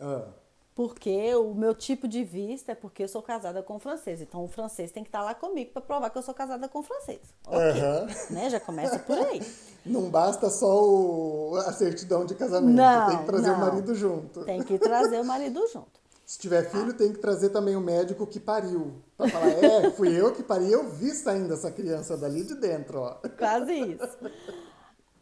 [0.00, 0.28] Ah,
[0.74, 4.20] Porque o meu tipo de vista é porque eu sou casada com um francês.
[4.22, 6.78] Então o francês tem que estar lá comigo para provar que eu sou casada com
[6.78, 7.20] um francês.
[7.46, 7.58] Ok.
[7.58, 8.06] Aham.
[8.30, 8.48] Né?
[8.50, 9.42] Já começa por aí.
[9.84, 13.56] Não basta só o- a certidão de casamento, Não, tem que trazer não.
[13.56, 14.44] o marido junto.
[14.44, 16.00] Tem que trazer o marido junto.
[16.26, 18.92] Se tiver filho, tem que trazer também o médico que pariu.
[19.16, 23.00] Pra falar, é, fui eu que pari, eu vi saindo essa criança dali de dentro,
[23.00, 23.16] ó.
[23.36, 24.16] Quase isso.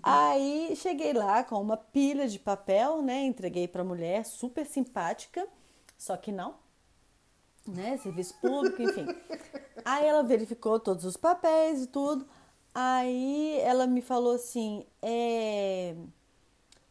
[0.02, 3.24] Aí cheguei lá com uma pilha de papel, né?
[3.24, 5.46] Entreguei para a mulher, super simpática,
[5.96, 6.56] só que não,
[7.66, 7.96] né?
[7.98, 9.10] Serviço público, enfim.
[9.84, 12.26] Aí ela verificou todos os papéis e tudo.
[12.74, 15.96] Aí ela me falou assim: é,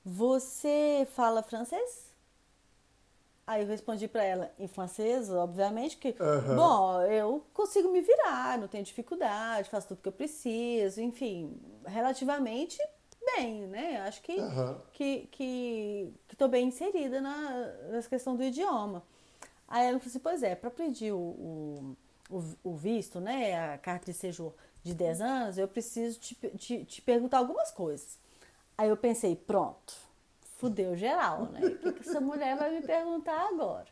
[0.03, 2.07] Você fala francês?
[3.45, 6.55] Aí eu respondi para ela em francês, obviamente, que, Aham.
[6.55, 12.77] bom, eu consigo me virar, não tenho dificuldade, faço tudo que eu preciso, enfim, relativamente
[13.35, 14.01] bem, né?
[14.01, 14.81] Acho que Aham.
[14.93, 19.03] que que estou bem inserida na, nessa questão do idioma.
[19.67, 21.95] Aí ela falou assim, pois é, para pedir o,
[22.29, 26.85] o, o- visto, né, a carta de séjour de 10 anos, eu preciso te, te,
[26.85, 28.17] te perguntar algumas coisas.
[28.77, 29.93] Aí eu pensei, pronto,
[30.57, 31.71] fudeu geral, né?
[31.73, 33.87] O que, que essa mulher vai me perguntar agora?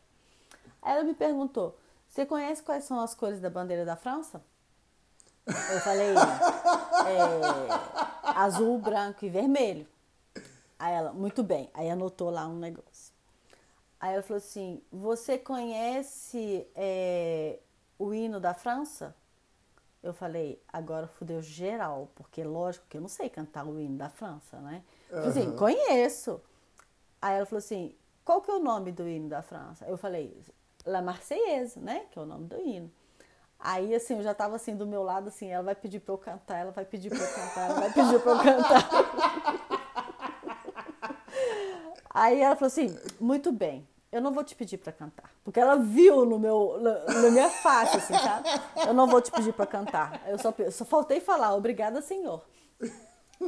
[0.82, 4.42] Aí ela me perguntou, você conhece quais são as cores da bandeira da França?
[5.48, 9.86] Eu falei, é, azul, branco e vermelho.
[10.78, 11.70] Aí ela, muito bem.
[11.74, 13.14] Aí anotou lá um negócio.
[14.00, 17.60] Aí ela falou assim: Você conhece é,
[17.98, 19.16] o hino da França?
[20.04, 24.10] Eu falei: Agora fudeu geral, porque lógico que eu não sei cantar o hino da
[24.10, 24.84] França, né?
[25.10, 25.56] Eu falei assim.
[25.56, 26.42] Conheço.
[27.22, 29.86] Aí ela falou assim: Qual que é o nome do hino da França?
[29.86, 30.38] Eu falei:
[30.86, 32.06] La Marseillaise, né?
[32.12, 32.92] Que é o nome do hino.
[33.68, 36.20] Aí, assim, eu já tava assim do meu lado, assim, ela vai pedir pra eu
[36.20, 38.90] cantar, ela vai pedir pra eu cantar, ela vai pedir pra eu cantar.
[42.14, 45.32] Aí ela falou assim: muito bem, eu não vou te pedir pra cantar.
[45.44, 48.48] Porque ela viu no meu, na, minha face, assim, sabe?
[48.86, 50.22] Eu não vou te pedir pra cantar.
[50.28, 52.46] Eu só, só faltei falar, obrigada, senhor.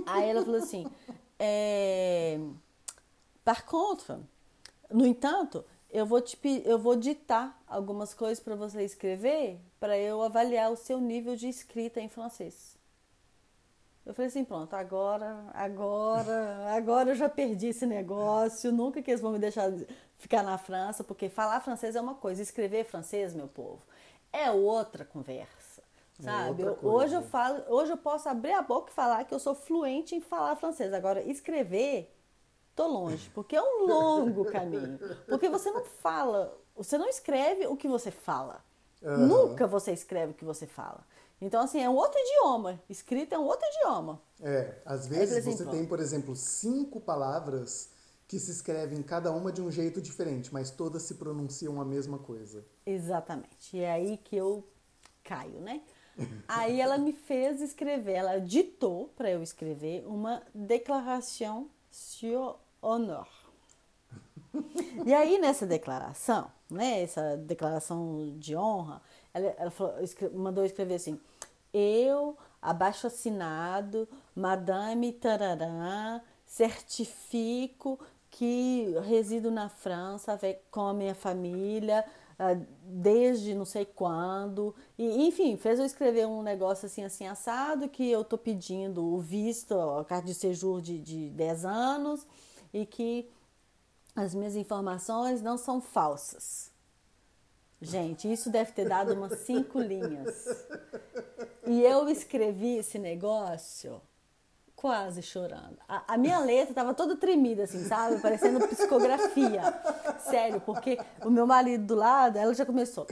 [0.08, 0.88] Aí ela falou assim:
[1.38, 2.40] é,
[3.46, 4.16] par contre,
[4.90, 10.22] no entanto, eu vou, te, eu vou ditar algumas coisas para você escrever para eu
[10.22, 12.78] avaliar o seu nível de escrita em francês.
[14.06, 19.22] Eu falei assim, pronto, agora, agora, agora eu já perdi esse negócio, nunca que eles
[19.22, 19.70] vão me deixar
[20.18, 23.82] ficar na França, porque falar francês é uma coisa, escrever francês, meu povo,
[24.32, 25.84] é outra conversa,
[26.24, 26.64] É sabe?
[26.64, 27.06] outra Eu- coisa.
[27.06, 30.16] hoje eu falo, hoje eu posso abrir a boca e falar que eu sou fluente
[30.16, 32.17] em falar francês, agora escrever
[32.78, 37.76] tô longe, porque é um longo caminho, porque você não fala, você não escreve o
[37.76, 38.64] que você fala.
[39.04, 39.28] Aham.
[39.28, 41.04] Nunca você escreve o que você fala.
[41.42, 42.82] Então, assim, é um outro idioma.
[42.90, 44.22] Escrita é um outro idioma.
[44.42, 47.90] É, às vezes por você tem, por exemplo, cinco palavras
[48.28, 52.18] que se escrevem cada uma de um jeito diferente, mas todas se pronunciam a mesma
[52.18, 52.66] coisa.
[52.86, 53.78] Exatamente.
[53.78, 54.64] E é aí que eu
[55.24, 55.82] caio, né?
[56.48, 63.28] Aí ela me fez escrever, ela ditou para eu escrever uma declaração sur honneur.
[65.06, 69.02] E aí nessa declaração, né, essa declaração de honra,
[69.34, 69.94] ela, ela falou-
[70.34, 71.20] mandou escrever assim:
[71.74, 80.40] eu, abaixo assinado, Madame Tararã, certifico que resido na França
[80.72, 82.04] com a minha família
[82.40, 84.76] ah, desde não sei quando.
[84.98, 89.20] E, enfim, fez eu escrever um negócio assim, assim, assado, que eu tô pedindo o
[89.20, 92.28] visto, a carta de séjour de, de 10 anos,
[92.74, 93.30] e que
[94.16, 96.72] as minhas informações não são falsas.
[97.82, 100.48] Gente, isso deve ter dado umas cinco linhas.
[101.66, 104.02] E eu escrevi esse negócio
[104.76, 105.78] quase chorando.
[105.88, 108.20] A, a minha letra estava toda tremida, assim, sabe?
[108.20, 109.62] Parecendo psicografia.
[110.20, 113.08] Sério, porque o meu marido do lado, ela já começou.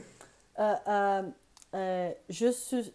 [0.56, 1.26] Ah, ah,
[1.74, 2.94] ah, je suis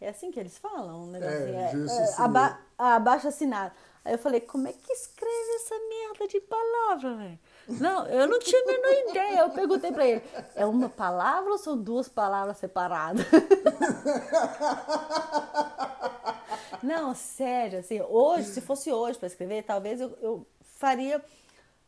[0.00, 1.04] é assim que eles falam?
[1.04, 2.24] Um negocinho, É, je é, sous-signé.
[2.24, 3.72] aba- abaixo assinado.
[4.06, 7.38] Aí eu falei, como é que escreve essa merda de palavra, velho?
[7.68, 9.40] Não, eu não tinha a menor ideia.
[9.40, 10.22] Eu perguntei pra ele,
[10.54, 13.26] é uma palavra ou são duas palavras separadas?
[16.82, 21.20] Não, sério, assim, hoje, se fosse hoje para escrever, talvez eu, eu faria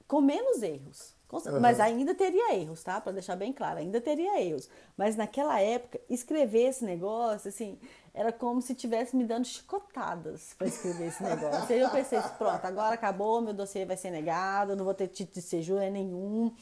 [0.09, 1.15] com menos erros.
[1.61, 3.01] Mas ainda teria erros, tá?
[3.01, 4.69] Para deixar bem claro, ainda teria erros.
[4.97, 7.79] Mas naquela época, escrever esse negócio, assim,
[8.15, 11.75] era como se tivesse me dando chicotadas para escrever esse negócio.
[11.75, 15.35] Aí eu pensei, pronto, agora acabou, meu dossiê vai ser negado, não vou ter título
[15.35, 16.53] de séjour nenhum,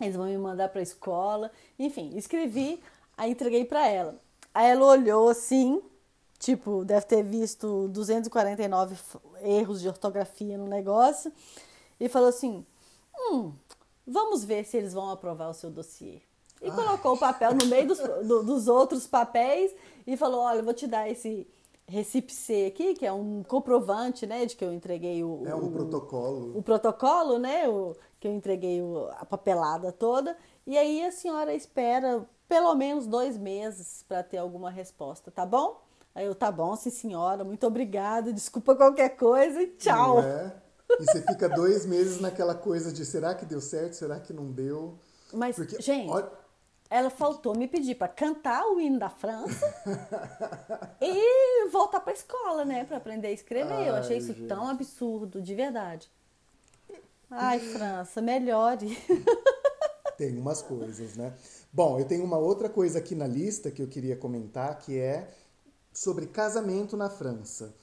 [0.00, 1.50] eles vão me mandar para a escola.
[1.78, 2.82] Enfim, escrevi,
[3.16, 4.16] aí entreguei para ela.
[4.54, 5.82] Aí ela olhou assim,
[6.38, 11.32] tipo, deve ter visto 249 f- erros de ortografia no negócio,
[11.98, 12.64] e falou assim:
[13.18, 13.52] hum,
[14.06, 16.20] vamos ver se eles vão aprovar o seu dossiê.
[16.62, 19.74] E colocou o papel no meio dos, do- dos outros papéis
[20.06, 21.46] e falou: Olha, vou te dar esse
[21.88, 25.66] Recipe C aqui, que é um comprovante, né, de que eu entreguei o, É um
[25.66, 26.58] o- protocolo.
[26.58, 27.68] o protocolo, né?
[27.68, 30.36] O, que eu entreguei o- a papelada toda.
[30.66, 35.80] E aí a senhora espera pelo menos dois meses para ter alguma resposta, tá bom?
[36.14, 40.20] Aí eu, tá bom, sim senhora, muito obrigada, desculpa qualquer coisa e tchau.
[40.20, 40.52] É?
[40.98, 44.50] E você fica dois meses naquela coisa de será que deu certo, será que não
[44.50, 44.94] deu?
[45.32, 46.30] Mas, Porque, gente, olha-
[46.88, 49.66] ela faltou me pedir para cantar o hino da França
[51.00, 53.88] e voltar para escola, né, para aprender a escrever.
[53.88, 54.46] eu achei Ai, isso gente.
[54.46, 56.10] tão absurdo, de verdade.
[57.30, 58.96] Ai, França, melhore.
[60.16, 61.34] Tem umas coisas, né?
[61.72, 65.28] Bom, eu tenho uma outra coisa aqui na lista que eu queria comentar, que é
[65.92, 67.74] sobre casamento na França.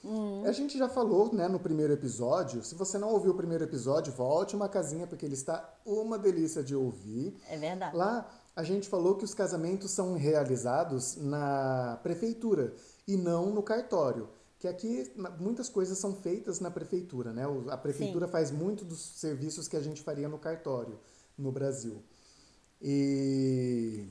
[0.46, 2.63] A gente já falou, né, no primeiro episódio.
[2.63, 6.63] Se você não ouviu o primeiro episódio, volte uma casinha, porque ele está uma delícia
[6.63, 7.36] de ouvir.
[7.50, 7.96] É verdade.
[7.96, 12.74] Lá a gente falou que os casamentos são realizados na prefeitura
[13.08, 14.30] e não no cartório.
[14.60, 17.44] Que aqui muitas coisas são feitas na prefeitura, né?
[17.70, 21.00] A prefeitura faz muito dos serviços que a gente faria no cartório
[21.38, 22.02] no Brasil.
[22.82, 24.08] E.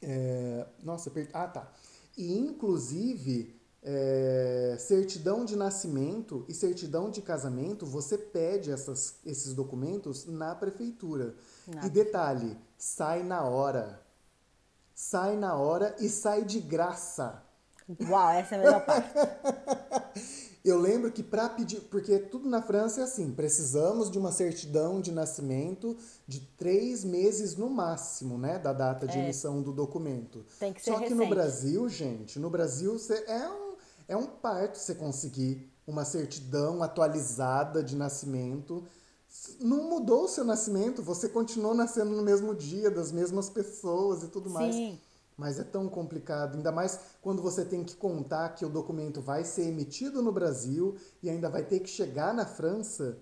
[0.00, 1.28] é, nossa, per...
[1.32, 1.72] ah tá.
[2.16, 10.26] E inclusive é, certidão de nascimento e certidão de casamento, você pede essas, esses documentos
[10.26, 11.34] na prefeitura.
[11.66, 14.02] Na E detalhe, sai na hora.
[14.92, 17.40] Sai na hora e sai de graça.
[18.08, 19.08] Uau, essa é a melhor parte.
[20.64, 25.00] Eu lembro que para pedir, porque tudo na França é assim, precisamos de uma certidão
[25.00, 30.44] de nascimento de três meses no máximo, né, da data de emissão do documento.
[30.56, 30.58] É.
[30.58, 31.30] Tem que ser Só que no recente.
[31.30, 33.74] Brasil, gente, no Brasil você é um,
[34.08, 38.84] é um parto você conseguir uma certidão atualizada de nascimento.
[39.60, 44.28] Não mudou o seu nascimento, você continuou nascendo no mesmo dia, das mesmas pessoas e
[44.28, 44.74] tudo mais.
[44.74, 44.98] Sim.
[45.36, 49.42] Mas é tão complicado, ainda mais quando você tem que contar que o documento vai
[49.44, 53.18] ser emitido no Brasil e ainda vai ter que chegar na França.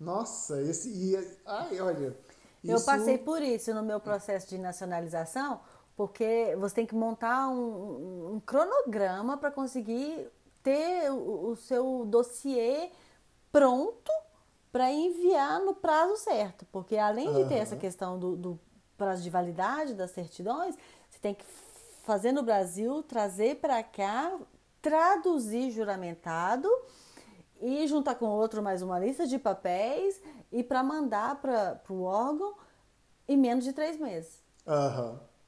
[0.00, 0.90] Nossa, esse.
[0.90, 2.16] E, ai, olha.
[2.64, 5.60] Eu isso- passei por isso no meu processo de nacionalização,
[5.96, 10.28] porque você tem que montar um, um- um cronograma para conseguir
[10.62, 12.90] ter o, o seu dossiê
[13.52, 14.10] pronto
[14.72, 16.66] para enviar no prazo certo.
[16.72, 18.60] Porque além de ter essa questão do, do
[18.96, 20.74] prazo de validade das certidões,
[21.08, 21.44] você tem que
[22.04, 24.36] fazer no Brasil, trazer para cá,
[24.80, 26.68] traduzir juramentado
[27.60, 32.54] e juntar com outro mais uma lista de papéis e para mandar para o órgão
[33.26, 34.42] em menos de três meses.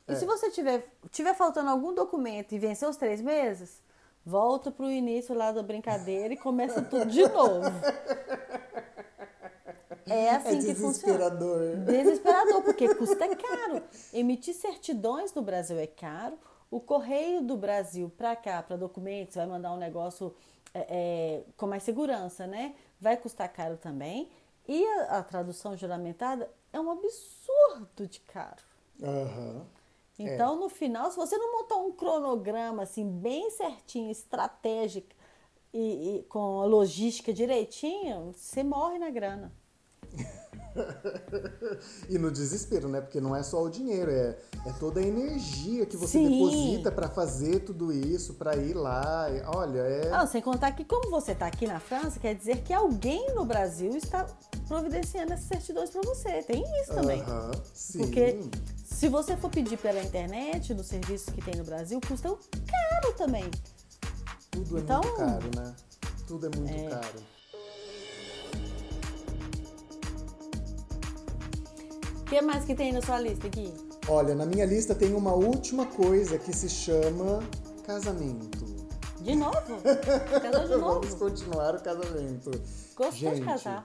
[0.08, 0.16] E É.
[0.16, 3.80] se você tiver, tiver faltando algum documento e vencer os três meses,
[4.26, 7.70] volta para o início lá da brincadeira e começa tudo de novo.
[10.10, 11.18] É assim É que funciona.
[11.28, 11.76] desesperador.
[11.86, 13.82] Desesperador, porque custa caro.
[14.12, 16.38] Emitir certidões no Brasil é caro.
[16.70, 20.34] O correio do Brasil para cá, para documentos, vai mandar um negócio
[20.72, 22.74] é, é, com mais segurança, né?
[23.00, 24.30] Vai custar caro também.
[24.68, 28.62] E a, a tradução juramentada é um absurdo de caro.
[29.02, 29.66] Aham.
[30.18, 35.08] Então, no final, se você não montar um cronograma assim bem certinho, estratégico
[35.72, 39.50] e, e com a logística direitinho, você morre na grana.
[42.08, 43.00] E no desespero, né?
[43.00, 46.28] Porque não é só o dinheiro, é, é toda a energia que você Sim.
[46.30, 49.26] deposita para fazer tudo isso, para ir lá.
[49.54, 50.10] Olha, é.
[50.12, 53.44] Ah, sem contar que como você está aqui na França, quer dizer que alguém no
[53.44, 54.26] Brasil está
[54.66, 56.42] providenciando essas certidões para você.
[56.42, 57.20] Tem isso também.
[57.22, 57.98] Aham, sim.
[57.98, 58.40] Porque
[58.84, 63.44] se você for pedir pela internet, nos serviços que tem no Brasil, custa caro também.
[64.50, 65.74] Tudo é Então- muito caro, né?
[66.26, 67.18] Tudo é muito caro.
[72.30, 73.74] O que mais que tem na sua lista aqui?
[74.06, 77.42] Olha, na minha lista tem uma última coisa que se chama
[77.84, 78.64] casamento.
[79.20, 79.80] De novo?
[80.40, 81.16] Casou de Vamos novo?
[81.16, 82.52] continuar o casamento.
[82.94, 83.82] Gostou Gente, de casar?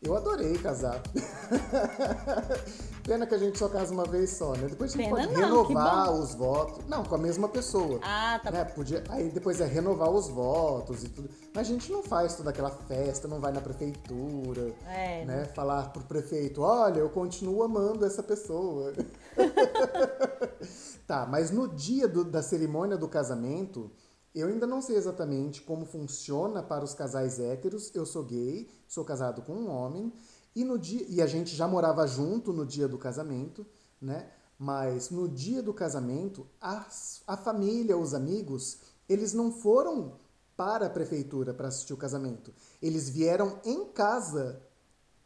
[0.00, 1.02] Eu adorei casar.
[3.04, 4.68] Pena que a gente só casa uma vez só, né?
[4.68, 6.20] Depois a gente Pena pode não, renovar bom.
[6.20, 6.84] os votos.
[6.86, 7.98] Não, com a mesma pessoa.
[8.02, 8.64] Ah, tá né?
[8.64, 9.02] Podia...
[9.08, 11.28] Aí depois é renovar os votos e tudo.
[11.52, 15.24] Mas a gente não faz toda aquela festa, não vai na prefeitura, É.
[15.24, 15.44] né?
[15.46, 18.92] Falar pro prefeito, olha, eu continuo amando essa pessoa.
[21.06, 23.90] tá, mas no dia do- da cerimônia do casamento,
[24.34, 27.90] eu ainda não sei exatamente como funciona para os casais héteros.
[27.94, 30.12] Eu sou gay, sou casado com um homem,
[30.54, 33.66] e no dia e a gente já morava junto no dia do casamento,
[34.00, 34.28] né?
[34.58, 38.78] Mas no dia do casamento, as- a família, os amigos,
[39.08, 40.20] eles não foram
[40.56, 42.52] para a prefeitura para assistir o casamento.
[42.80, 44.62] Eles vieram em casa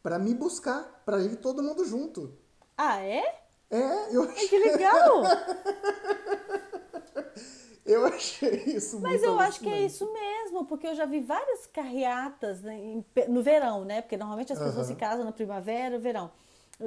[0.01, 2.33] para me buscar, para ir todo mundo junto.
[2.77, 3.41] Ah, é?
[3.69, 5.23] É, eu achei, que legal!
[7.87, 11.21] eu achei isso Mas muito eu acho que é isso mesmo, porque eu já vi
[11.21, 14.01] várias carreatas né, no verão, né?
[14.01, 16.29] Porque normalmente as pessoas se casam na primavera e verão.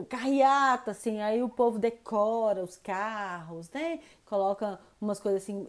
[0.09, 3.99] Carreata, assim, aí o povo decora os carros, né?
[4.25, 5.67] Coloca umas coisas assim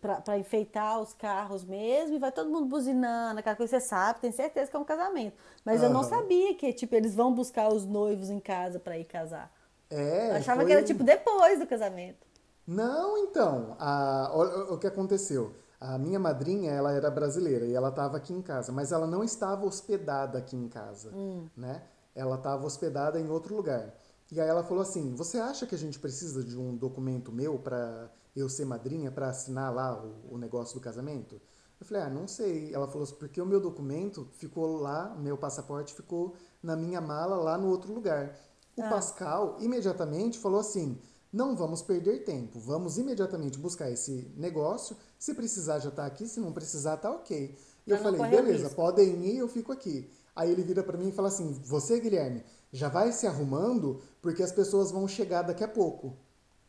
[0.00, 4.20] pra, pra enfeitar os carros mesmo e vai todo mundo buzinando, aquela coisa você sabe,
[4.20, 5.36] tem certeza que é um casamento.
[5.64, 9.04] Mas eu não sabia que, tipo, eles vão buscar os noivos em casa pra ir
[9.04, 9.50] casar.
[9.90, 12.31] É, eu achava foi que era, tipo, depois do casamento.
[12.66, 15.54] Não, então, a- o, o que aconteceu?
[15.80, 19.24] A minha madrinha, ela era brasileira e ela estava aqui em casa, mas ela não
[19.24, 21.16] estava hospedada aqui em casa,
[21.56, 21.82] né?
[22.14, 23.92] Ela estava hospedada em outro lugar.
[24.30, 27.58] E aí ela falou assim: "Você acha que a gente precisa de um documento meu
[27.58, 31.40] para eu ser madrinha para assinar lá o, o negócio do casamento?"
[31.80, 32.72] Eu falei: "Ah, não sei".
[32.72, 37.36] Ela falou assim: "Porque o meu documento ficou lá, meu passaporte ficou na minha mala
[37.36, 38.38] lá no outro lugar".
[38.76, 40.98] O Pascal imediatamente falou assim:
[41.32, 44.96] não vamos perder tempo, vamos imediatamente buscar esse negócio.
[45.18, 47.56] Se precisar, já tá aqui, se não precisar, tá ok.
[47.86, 50.10] E eu falei: beleza, risco." podem ir, eu fico aqui.
[50.36, 54.42] Aí ele vira pra mim e fala assim: você, Guilherme, já vai se arrumando porque
[54.42, 56.16] as pessoas vão chegar daqui a pouco.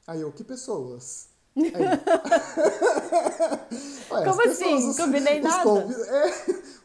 [0.07, 1.27] Aí eu: que pessoas?
[1.55, 1.83] Aí,
[4.11, 4.93] Ué, Como assim?
[4.93, 5.63] Combinei nada?
[5.63, 6.33] convi- é,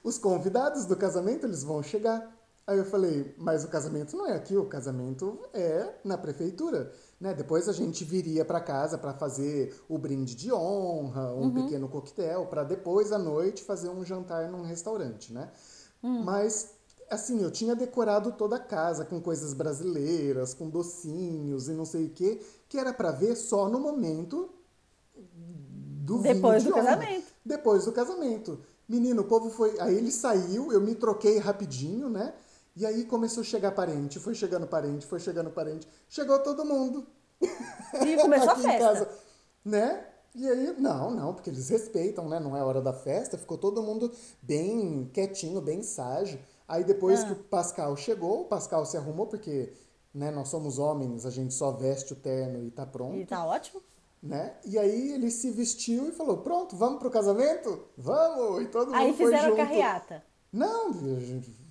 [0.05, 2.37] os convidados do casamento, eles vão chegar.
[2.69, 7.33] Aí eu falei, mas o casamento não é aqui, o casamento é na prefeitura, né?
[7.33, 12.45] Depois a gente viria para casa para fazer o brinde de honra, um pequeno coquetel,
[12.45, 15.51] para depois à noite fazer um jantar num restaurante, né?
[16.03, 16.75] Mas
[17.11, 22.05] assim, eu tinha decorado toda a casa com coisas brasileiras, com docinhos e não sei
[22.05, 22.39] o quê,
[22.69, 24.51] que era para ver só no momento
[25.17, 26.85] do Depois de do honra.
[26.85, 27.27] casamento.
[27.45, 28.61] Depois do casamento.
[28.89, 29.79] Menino, o povo foi.
[29.81, 32.35] Aí ele saiu, eu me troquei rapidinho, né?
[32.79, 35.89] E aí começou a chegar parente, foi chegando parente, foi chegando parente.
[36.09, 37.05] Chegou todo mundo.
[37.43, 38.79] E começou a festa.
[38.79, 39.09] casa,
[39.65, 40.07] né?
[40.35, 42.39] E aí, não, não, porque eles respeitam, né?
[42.39, 46.39] Não é hora da festa, ficou todo mundo bem quietinho, bem ságio.
[46.69, 47.27] Aí depois Ah.
[47.27, 49.73] que o Pascal chegou, o Pascal se arrumou, porque
[50.15, 53.45] né, nós somos homens, a gente só veste o terno e tá pronto E tá
[53.45, 53.83] ótimo.
[54.23, 54.55] né?
[54.65, 57.87] E aí ele se vestiu e falou: Pronto, vamos pro casamento?
[57.97, 58.63] Vamos!
[58.63, 59.61] E todo mundo Aí foi fizeram junto.
[59.63, 60.23] a carreata.
[60.53, 60.93] Não,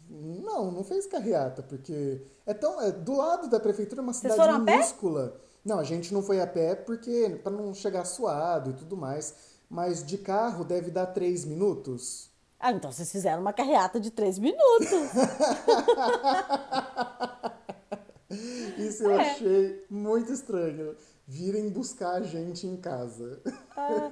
[0.09, 4.39] não, não fez carreata, porque é tão é, do lado da prefeitura é uma cidade
[4.39, 4.75] a pé?
[4.77, 5.39] minúscula.
[5.65, 9.57] Não, a gente não foi a pé porque para não chegar suado e tudo mais.
[9.69, 12.29] Mas de carro deve dar três minutos.
[12.57, 14.87] Ah, então vocês fizeram uma carreata de três minutos.
[18.77, 19.31] Isso eu É.
[19.31, 20.95] achei muito estranho.
[21.27, 23.41] Virem buscar a gente em casa.
[23.75, 24.09] Ah,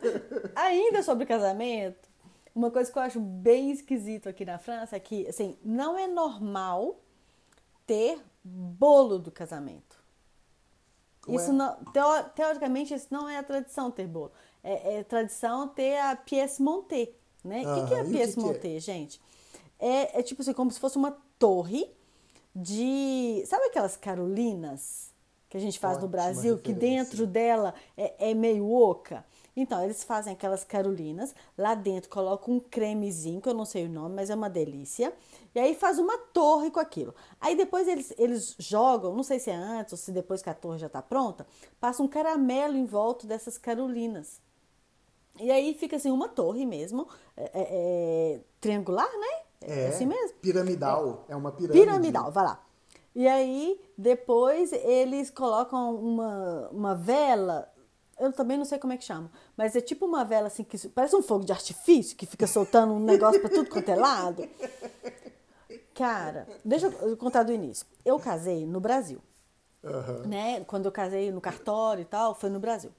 [0.56, 2.10] ainda sobre casamento,
[2.56, 6.08] uma coisa que eu acho bem esquisito aqui na França é que, assim, não é
[6.08, 7.00] normal
[7.86, 10.04] ter bolo do casamento.
[11.28, 11.36] Ué?
[11.36, 14.32] Isso não, teo- teoricamente, isso não é a tradição ter bolo.
[14.64, 17.62] É, é tradição ter a pièce montée, né?
[17.62, 18.44] O que, que é a que pièce que é?
[18.44, 19.22] montée, gente?
[19.78, 21.90] É, é tipo assim, como se fosse uma torre
[22.56, 23.44] de...
[23.48, 25.14] Sabe aquelas carolinas
[25.50, 27.04] que a gente faz no Ótima Brasil, que referência.
[27.04, 29.26] dentro dela é, é meio oca?
[29.56, 33.90] Então, eles fazem aquelas carolinas, lá dentro colocam um cremezinho, que eu não sei o
[33.90, 35.14] nome, mas é uma delícia.
[35.54, 37.16] E aí faz uma torre com aquilo.
[37.40, 40.54] Aí depois eles, eles jogam, não sei se é antes ou se depois que a
[40.54, 41.48] torre já está pronta,
[41.80, 44.42] passa um caramelo em volta dessas carolinas.
[45.40, 49.46] E aí fica assim, uma torre mesmo, é, é, é, triangular, né?
[49.62, 50.38] É, assim mesmo?
[50.42, 51.26] Piramidal.
[51.28, 51.80] É, uma pirâmide.
[51.80, 52.66] Piramidal, vai lá.
[53.16, 57.70] E aí, depois, eles colocam uma, uma vela,
[58.20, 60.88] eu também não sei como é que chama, mas é tipo uma vela assim, que
[60.90, 64.48] parece um fogo de artifício, que fica soltando um negócio pra tudo quanto é lado.
[65.94, 67.86] Cara, deixa eu contar do início.
[68.04, 69.22] Eu casei no Brasil,
[69.84, 70.24] Aham.
[70.28, 70.64] né?
[70.66, 72.92] Quando eu casei no cartório e tal, foi no Brasil.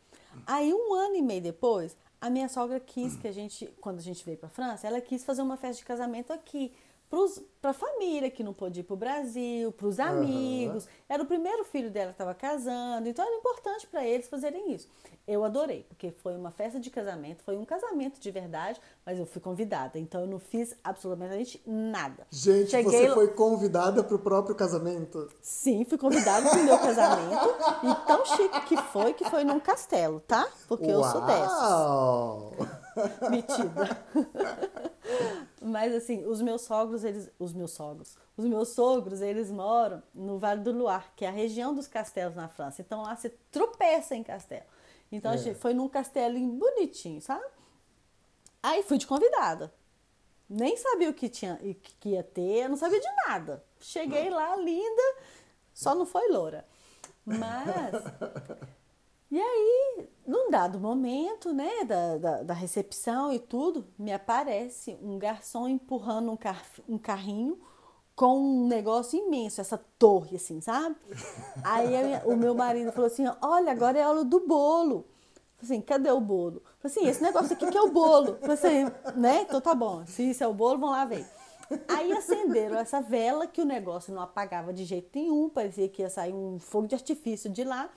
[0.47, 4.03] Aí, um ano e meio depois, a minha sogra quis que a gente, quando a
[4.03, 6.73] gente veio pra França, ela quis fazer uma festa de casamento aqui.
[7.09, 10.17] Pros, pra família que não pôde ir pro Brasil, pros Aham.
[10.17, 10.89] amigos.
[11.09, 14.89] Era o primeiro filho dela que estava casando, então era importante para eles fazerem isso.
[15.27, 19.27] Eu adorei, porque foi uma festa de casamento, foi um casamento de verdade, mas eu
[19.27, 22.27] fui convidada, então eu não fiz absolutamente nada.
[22.31, 25.29] Gente, Cheguei você foi convidada pro próprio casamento.
[25.41, 27.49] Sim, fui convidada pro meu casamento.
[27.83, 30.47] E tão chique que foi, que foi num castelo, tá?
[30.69, 32.86] Porque eu sou dessas.
[33.31, 34.05] Metida.
[35.63, 37.31] Mas assim, os meus sogros, eles.
[37.39, 38.17] Os meus sogros.
[38.37, 42.35] Os meus sogros, eles moram no Vale do Loire, que é a região dos castelos
[42.37, 42.81] na França.
[42.83, 44.65] Então lá você tropeça em castelo.
[45.11, 45.39] Então a É.
[45.39, 47.45] gente foi num castelinho bonitinho, sabe?
[48.63, 49.73] Aí fui de convidada.
[50.49, 53.65] Nem sabia o que tinha e que ia ter, eu não sabia de nada.
[53.81, 55.03] cheguei lá linda,
[55.75, 56.65] só não foi loura.
[57.25, 57.93] Mas.
[59.31, 65.19] E aí, num dado momento, né, da, da, da recepção e tudo, me aparece um
[65.19, 67.59] garçom empurrando um, car um carrinho
[68.15, 70.97] com um negócio imenso, essa torre, assim, sabe?
[71.63, 71.93] Aí
[72.25, 75.07] o meu marido falou assim: olha, agora é a hora do bolo.
[75.59, 76.63] Falei assim, cadê o bolo?
[76.79, 78.39] Falei assim, esse negócio aqui que é o bolo.
[78.41, 78.85] Falei assim,
[79.17, 79.43] né?
[79.43, 81.27] Então tá bom, se isso é o bolo, vamos lá ver.
[81.89, 86.11] Aí acenderam essa vela que o negócio não apagava de jeito nenhum, parecia que ia
[86.11, 87.91] sair um fogo de artifício de lá.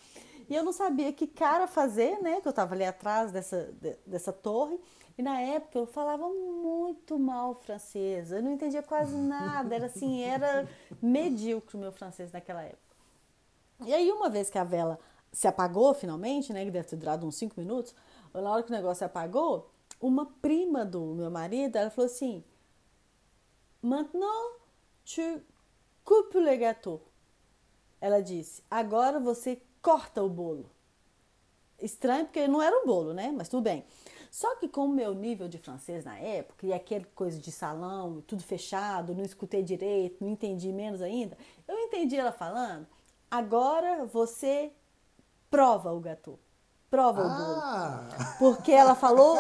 [0.50, 2.42] E eu não sabia que cara fazer, né?
[2.42, 3.72] Que eu estava ali atrás dessa,
[4.06, 4.80] dessa torre.
[5.16, 8.32] E na época eu falava muito mal francês.
[8.32, 9.76] Eu não entendia quase nada.
[9.76, 10.68] Era assim, era
[11.02, 12.96] medíocre o meu francês naquela época.
[13.86, 15.00] E aí, uma vez que a vela
[15.32, 16.66] se apagou finalmente, né?
[16.66, 17.94] Que deve ter durado uns cinco minutos.
[18.34, 19.70] Na hora que o negócio se apagou,
[20.02, 22.44] uma prima do meu marido, ela falou assim:
[23.82, 24.60] Maintenant,
[25.06, 25.42] tu
[26.04, 27.02] coupes le gâteau.
[28.02, 30.70] Ela disse: agora você corta o bolo.
[31.82, 33.34] Estranho porque não era um bolo, né?
[33.36, 33.86] Mas tudo bem.
[34.30, 38.22] Só que com o meu nível de francês na época, e aquele coisa de salão,
[38.28, 41.36] tudo fechado, não escutei direito, não entendi menos ainda,
[41.68, 42.86] eu entendi ela falando,
[43.30, 44.72] agora você
[45.50, 46.40] prova o gâteau.
[46.92, 47.26] Prova ah.
[47.26, 48.38] o bolo.
[48.38, 49.38] Porque ela falou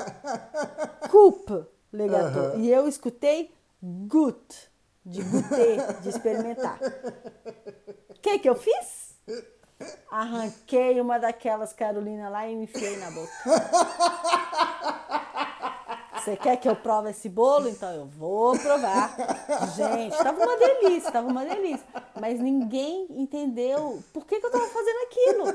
[1.09, 2.53] coupe le gâteau.
[2.53, 2.59] Uhum.
[2.59, 4.71] E eu escutei gut,
[5.05, 6.79] de goûter, de experimentar.
[8.09, 9.17] O que que eu fiz?
[10.11, 13.31] Arranquei uma daquelas Carolina lá e me enfiei na boca.
[16.19, 17.69] Você quer que eu prove esse bolo?
[17.69, 19.15] Então eu vou provar.
[19.75, 21.87] Gente, tava uma delícia, tava uma delícia.
[22.19, 25.45] Mas ninguém entendeu por que, que eu tava fazendo aquilo.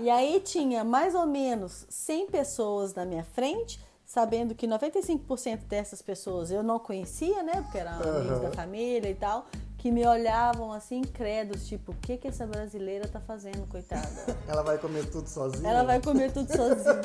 [0.00, 3.80] E aí tinha mais ou menos 100 pessoas na minha frente
[4.10, 7.62] sabendo que 95% dessas pessoas eu não conhecia, né?
[7.62, 8.16] Porque eram uhum.
[8.18, 9.46] amigos da família e tal,
[9.80, 14.06] que me olhavam assim, incrédulos, tipo, o que que essa brasileira tá fazendo, coitada?
[14.46, 15.66] Ela vai comer tudo sozinha?
[15.66, 17.00] Ela vai comer tudo sozinha.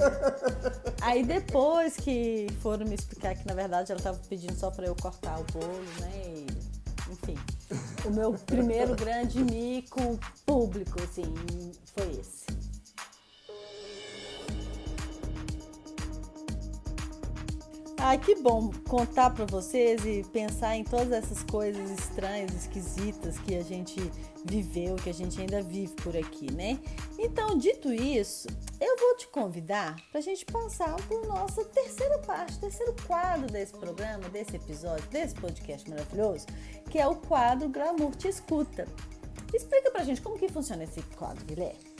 [1.02, 4.96] Aí depois que foram me explicar que na verdade ela tava pedindo só para eu
[4.96, 6.12] cortar o bolo, né?
[6.26, 6.48] E,
[7.10, 7.38] enfim,
[8.04, 11.34] o meu primeiro grande mico público, assim,
[11.96, 12.46] foi esse.
[18.08, 23.56] Ai, que bom contar para vocês e pensar em todas essas coisas estranhas, esquisitas que
[23.56, 24.00] a gente
[24.44, 26.80] viveu, que a gente ainda vive por aqui, né?
[27.18, 28.48] Então, dito isso,
[28.80, 33.74] eu vou te convidar para a gente passar por nossa terceira parte, terceiro quadro desse
[33.74, 36.46] programa, desse episódio, desse podcast maravilhoso,
[36.92, 38.88] que é o quadro Glamour Te Escuta.
[39.52, 41.95] Explica pra gente como que funciona esse quadro, Guilherme.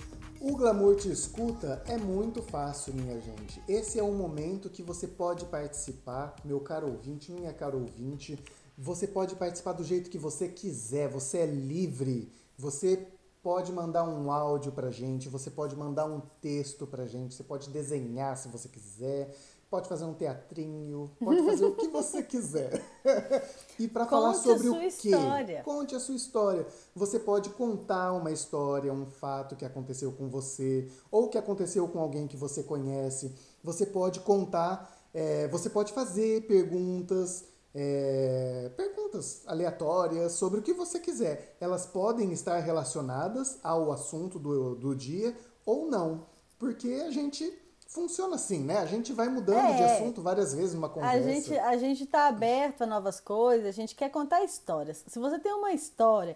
[0.48, 3.60] O Glamour Te Escuta é muito fácil, minha gente.
[3.68, 8.38] Esse é um momento que você pode participar, meu caro ouvinte, minha caro ouvinte.
[8.78, 12.32] Você pode participar do jeito que você quiser, você é livre.
[12.60, 13.08] Você
[13.42, 17.72] pode mandar um áudio pra gente, você pode mandar um texto pra gente, você pode
[17.72, 19.36] desenhar se você quiser,
[19.70, 22.82] pode fazer um teatrinho, pode fazer o que você quiser.
[23.80, 25.10] e para falar sobre o quê?
[25.10, 25.64] História.
[25.64, 26.66] Conte a sua história.
[26.96, 32.00] Você pode contar uma história, um fato que aconteceu com você ou que aconteceu com
[32.00, 33.34] alguém que você conhece.
[33.64, 37.46] Você pode contar, é, você pode fazer perguntas.
[37.78, 41.58] É, perguntas aleatórias sobre o que você quiser.
[41.60, 45.36] Elas podem estar relacionadas ao assunto do, do dia
[45.66, 46.26] ou não,
[46.58, 47.52] porque a gente
[47.96, 48.78] funciona assim, né?
[48.78, 51.18] A gente vai mudando é, de assunto várias vezes numa conversa.
[51.18, 55.06] A gente, a gente tá aberto a novas coisas, a gente quer contar histórias.
[55.08, 56.36] Se você tem uma história,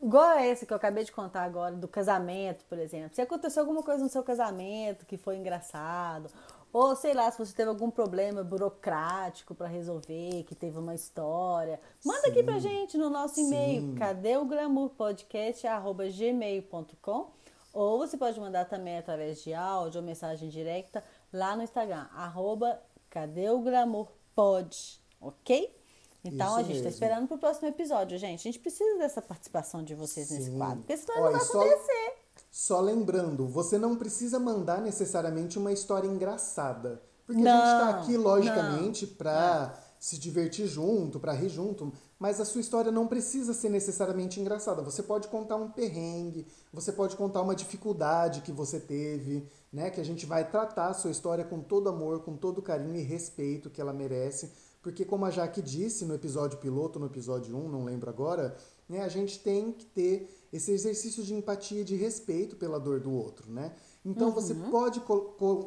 [0.00, 3.12] igual essa que eu acabei de contar agora, do casamento, por exemplo.
[3.14, 6.30] Se aconteceu alguma coisa no seu casamento que foi engraçado,
[6.72, 11.78] ou sei lá, se você teve algum problema burocrático para resolver, que teve uma história,
[12.04, 12.30] manda Sim.
[12.30, 17.43] aqui pra gente no nosso e-mail, cadê o glamourpodcast@gmail.com
[17.74, 21.02] ou você pode mandar também através de áudio ou mensagem direta
[21.32, 25.76] lá no Instagram, arroba cadê o glamour pod, ok?
[26.24, 28.40] Então Isso a gente está esperando para o próximo episódio, gente.
[28.40, 30.38] A gente precisa dessa participação de vocês Sim.
[30.38, 32.14] nesse quadro, porque senão Olha, não vai acontecer.
[32.50, 37.02] Só, só lembrando, você não precisa mandar necessariamente uma história engraçada.
[37.26, 42.38] Porque não, a gente está aqui, logicamente, para se divertir junto, para rir junto, mas
[42.38, 44.82] a sua história não precisa ser necessariamente engraçada.
[44.82, 49.88] Você pode contar um perrengue, você pode contar uma dificuldade que você teve, né?
[49.88, 53.02] Que a gente vai tratar a sua história com todo amor, com todo carinho e
[53.02, 54.52] respeito que ela merece.
[54.82, 58.54] Porque como a Jaque disse no episódio piloto, no episódio 1, não lembro agora,
[58.86, 63.00] né, a gente tem que ter esse exercício de empatia e de respeito pela dor
[63.00, 63.74] do outro, né?
[64.04, 64.34] Então uhum.
[64.34, 65.02] você pode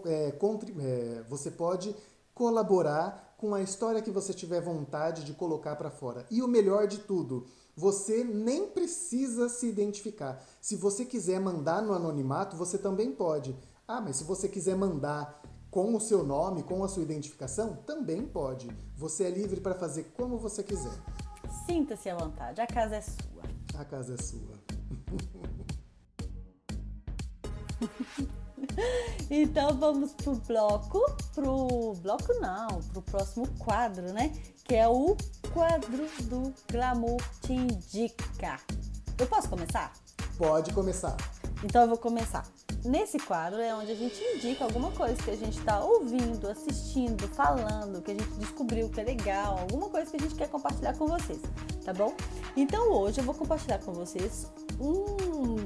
[0.06, 0.38] é,
[0.80, 1.96] é, você pode
[2.36, 6.26] colaborar com a história que você tiver vontade de colocar para fora.
[6.32, 10.44] E o melhor de tudo, você nem precisa se identificar.
[10.60, 13.56] Se você quiser mandar no anonimato, você também pode.
[13.88, 18.26] Ah, mas se você quiser mandar com o seu nome, com a sua identificação, também
[18.26, 18.68] pode.
[18.96, 21.00] Você é livre para fazer como você quiser.
[21.68, 23.44] Sinta-se à vontade, a casa é sua.
[23.80, 24.58] A casa é sua.
[29.30, 31.00] então vamos pro bloco,
[31.34, 34.32] pro bloco não, pro próximo quadro, né?
[34.64, 35.16] Que é o
[35.54, 38.60] quadro do Glamour Te Indica.
[39.18, 39.94] Eu posso começar?
[40.38, 41.16] Pode começar.
[41.64, 42.46] Então eu vou começar.
[42.86, 47.28] Nesse quadro é onde a gente indica alguma coisa que a gente está ouvindo, assistindo,
[47.30, 50.96] falando, que a gente descobriu que é legal, alguma coisa que a gente quer compartilhar
[50.96, 51.40] com vocês,
[51.84, 52.16] tá bom?
[52.56, 54.48] Então hoje eu vou compartilhar com vocês
[54.80, 55.58] um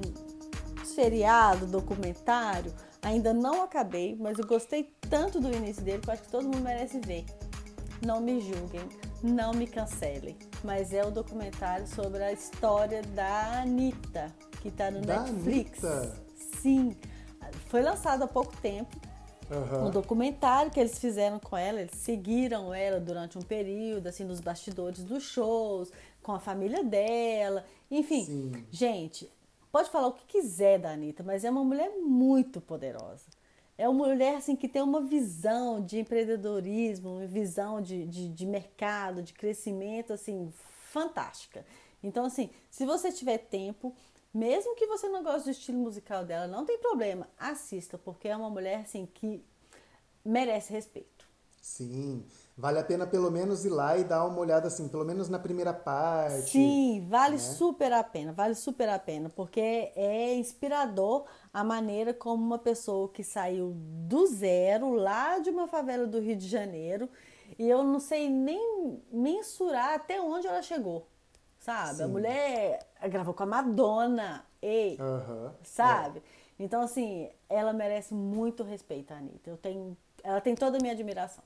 [0.92, 6.24] seriado, documentário, ainda não acabei, mas eu gostei tanto do início dele que eu acho
[6.24, 7.26] que todo mundo merece ver.
[8.06, 8.88] Não me julguem,
[9.22, 15.02] não me cancelem, mas é o documentário sobre a história da Anitta, que está no
[15.02, 15.84] Da Netflix.
[15.84, 16.24] Anitta?
[16.62, 16.96] Sim,
[17.68, 19.00] foi lançado há pouco tempo.
[19.52, 19.88] Aham.
[19.88, 24.39] Um documentário que eles fizeram com ela, eles seguiram ela durante um período, assim, nos
[24.39, 25.92] bastidores dos shows,
[26.24, 28.26] com a família dela, enfim.
[28.26, 28.66] Sim.
[28.72, 29.30] Gente,
[29.72, 33.26] pode falar o que quiser da Anitta, mas é uma mulher muito poderosa.
[33.78, 38.45] É uma mulher assim, que tem uma visão de empreendedorismo, uma visão de, de, de
[38.45, 40.51] mercado, de crescimento assim,
[40.91, 41.65] fantástica.
[42.03, 43.95] Então, assim, se você tiver tempo,
[44.34, 48.36] mesmo que você não goste do estilo musical dela, não tem problema, assista, porque é
[48.36, 49.43] uma mulher assim que
[50.24, 51.28] merece respeito.
[51.61, 52.24] Sim.
[52.58, 55.39] Vale a pena pelo menos ir lá e dar uma olhada assim, pelo menos na
[55.39, 56.52] primeira parte.
[56.52, 62.43] Sim, vale super a pena, vale super a pena, porque é inspirador a maneira como
[62.43, 67.10] uma pessoa que saiu do zero, lá de uma favela do Rio de Janeiro,
[67.58, 71.08] e eu não sei nem mensurar até onde ela chegou,
[71.60, 72.04] sabe?
[72.04, 72.14] A Sim.
[72.14, 72.80] mulher
[73.10, 75.54] gravou com a Madonna, ei, Aham.
[75.64, 76.22] sabe?
[76.60, 79.49] Então, assim, ela merece muito respeito, a Anitta.
[79.49, 81.43] Eu tenho, ela tem toda a minha admiração.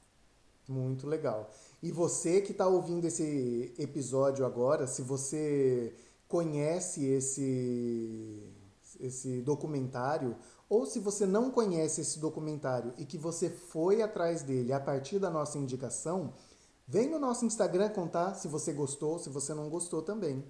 [0.67, 1.51] Muito legal.
[1.81, 5.93] E você que está ouvindo esse episódio agora, se você
[6.27, 8.51] conhece esse,
[8.99, 10.35] esse documentário,
[10.67, 15.19] ou se você não conhece esse documentário e que você foi atrás dele a partir
[15.19, 16.33] da nossa indicação,
[16.87, 20.43] vem no nosso Instagram contar se você gostou, se você não gostou também.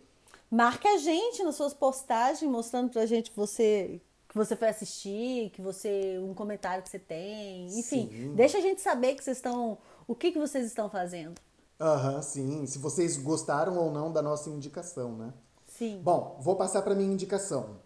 [0.49, 4.01] Marca a gente nas suas postagens, mostrando pra gente que você
[4.35, 8.33] que você foi assistir, que você um comentário que você tem, enfim, Sim.
[8.35, 9.77] deixa a gente saber que vocês estão,
[10.07, 11.39] o que que vocês estão fazendo.
[11.79, 12.65] Aham, sim.
[12.65, 15.33] Se vocês gostaram ou não da nossa indicação, né?
[15.67, 16.01] Sim.
[16.03, 17.77] Bom, vou passar para minha indicação.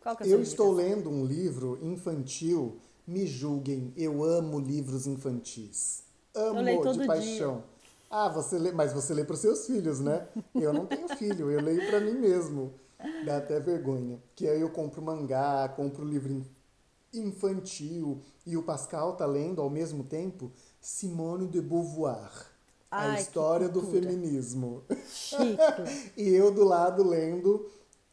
[0.00, 0.74] Qual que é a Eu estou indicação?
[0.74, 2.80] lendo um livro infantil.
[3.06, 6.02] Me julguem, eu amo livros infantis.
[6.34, 6.62] Amo
[6.92, 7.06] de dia.
[7.06, 7.64] paixão.
[8.10, 10.26] Ah, você lê, mas você lê para os seus filhos, né?
[10.56, 12.72] Eu não tenho filho, eu leio para mim mesmo.
[13.20, 14.22] Dá até vergonha.
[14.34, 16.46] Que aí eu compro mangá, compro livro in-
[17.12, 20.52] infantil e o Pascal tá lendo ao mesmo tempo
[20.84, 22.30] Simone de Beauvoir,
[22.90, 24.82] Ai, a história do feminismo.
[25.08, 25.56] Chique.
[26.14, 27.66] E eu do lado lendo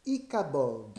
[0.06, 0.90] Icabog.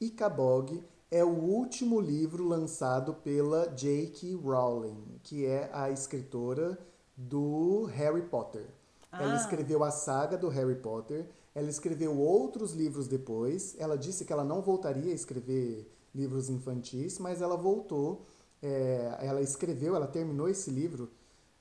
[0.00, 4.34] Icabog é o último livro lançado pela J.K.
[4.36, 6.78] Rowling, que é a escritora
[7.14, 8.64] do Harry Potter.
[9.12, 9.36] Ela Ah.
[9.36, 13.76] escreveu a saga do Harry Potter, ela escreveu outros livros depois.
[13.78, 18.24] Ela disse que ela não voltaria a escrever livros infantis, mas ela voltou.
[18.62, 21.10] É, ela escreveu, ela terminou esse livro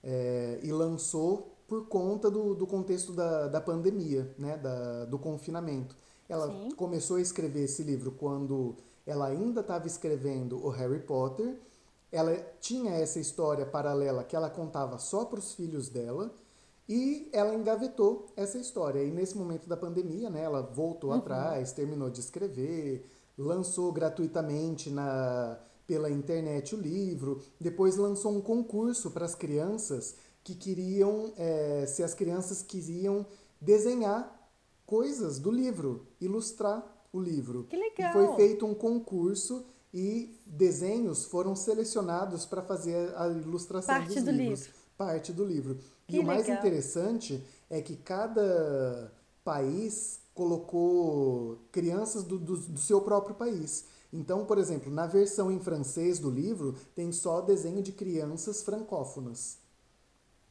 [0.04, 5.95] é, e lançou por conta do, do contexto da, da pandemia, né, da, do confinamento.
[6.28, 6.72] Ela Sim.
[6.76, 8.76] começou a escrever esse livro quando
[9.06, 11.58] ela ainda estava escrevendo o Harry Potter.
[12.12, 16.34] Ela tinha essa história paralela que ela contava só para os filhos dela
[16.88, 19.02] e ela engavetou essa história.
[19.02, 23.06] E nesse momento da pandemia, né, ela voltou atrás, terminou de escrever,
[23.38, 25.58] lançou gratuitamente na
[25.92, 32.02] pela internet o livro, depois lançou um concurso para as crianças que queriam, eh, se
[32.02, 33.26] as crianças queriam
[33.60, 34.50] desenhar
[34.86, 36.82] coisas do livro, ilustrar
[37.12, 37.66] o livro.
[37.70, 38.10] Que legal.
[38.10, 44.24] E foi feito um concurso e desenhos foram selecionados para fazer a ilustração Parte dos
[44.24, 44.60] do livros.
[44.62, 44.74] livro.
[44.98, 45.78] Parte do livro.
[46.08, 46.58] Que e o mais legal.
[46.58, 49.12] interessante é que cada
[49.44, 53.84] país colocou crianças do, do, do seu próprio país.
[54.14, 59.57] Então, por exemplo, na versão em francês do livro, tem só desenho de crianças francófonas.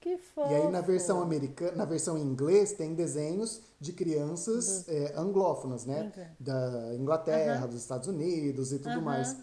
[0.00, 0.50] Que fofo.
[0.50, 5.84] E aí na versão americana, na versão em inglês tem desenhos de crianças é, anglófonas,
[5.84, 6.10] né?
[6.40, 9.36] Da Inglaterra, dos Estados Unidos e tudo mais.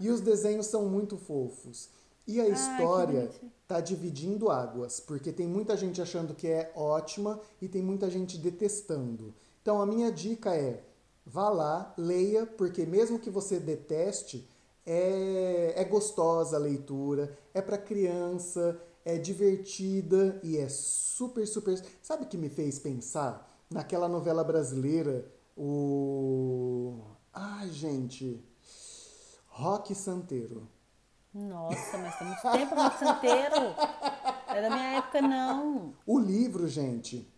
[0.00, 1.90] E os desenhos são muito fofos.
[2.26, 3.52] E a história bonitinho.
[3.66, 8.38] tá dividindo águas, porque tem muita gente achando que é ótima e tem muita gente
[8.38, 9.34] detestando.
[9.60, 10.80] Então a minha dica é:
[11.24, 14.48] vá lá, leia, porque mesmo que você deteste,
[14.86, 21.80] é, é gostosa a leitura, é para criança, é divertida e é super, super.
[22.02, 23.50] Sabe o que me fez pensar?
[23.70, 25.24] Naquela novela brasileira,
[25.56, 27.00] o.
[27.32, 28.44] Ai, gente.
[29.48, 30.68] Rock Santeiro.
[31.32, 33.74] Nossa, mas tem muito tempo Rock Santeiro.
[34.48, 35.94] É da minha época, não.
[36.06, 37.28] O livro, gente,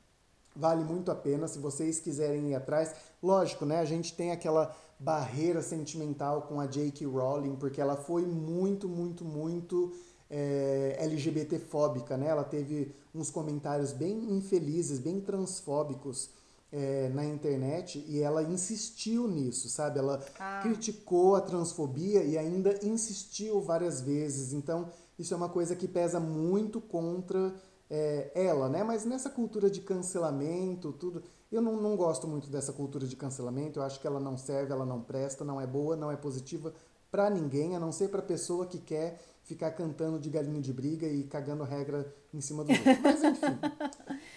[0.55, 2.95] vale muito a pena se vocês quiserem ir atrás.
[3.23, 3.79] Lógico, né?
[3.81, 7.07] A gente tem aquela barreira sentimental com a J.K.
[7.07, 9.93] Rowling, porque ela foi muito, muito, muito
[10.31, 12.29] é, LGBT-fóbica, né?
[12.29, 16.31] Ela teve uns comentários bem infelizes, bem transfóbicos
[16.73, 19.99] é, na internet e ela insistiu nisso, sabe?
[19.99, 20.61] Ela Ah.
[20.63, 24.53] criticou a transfobia e ainda insistiu várias vezes.
[24.53, 24.89] Então,
[25.19, 27.55] isso é uma coisa que pesa muito contra
[27.89, 28.83] é, ela, né?
[28.83, 31.23] Mas nessa cultura de cancelamento, tudo.
[31.51, 33.79] Eu não, não gosto muito dessa cultura de cancelamento.
[33.79, 36.73] Eu acho que ela não serve, ela não presta, não é boa, não é positiva
[37.11, 41.07] pra ninguém, a não ser pra pessoa que quer ficar cantando de galinho de briga
[41.07, 42.85] e cagando regra em cima do outro.
[43.03, 43.59] Mas enfim.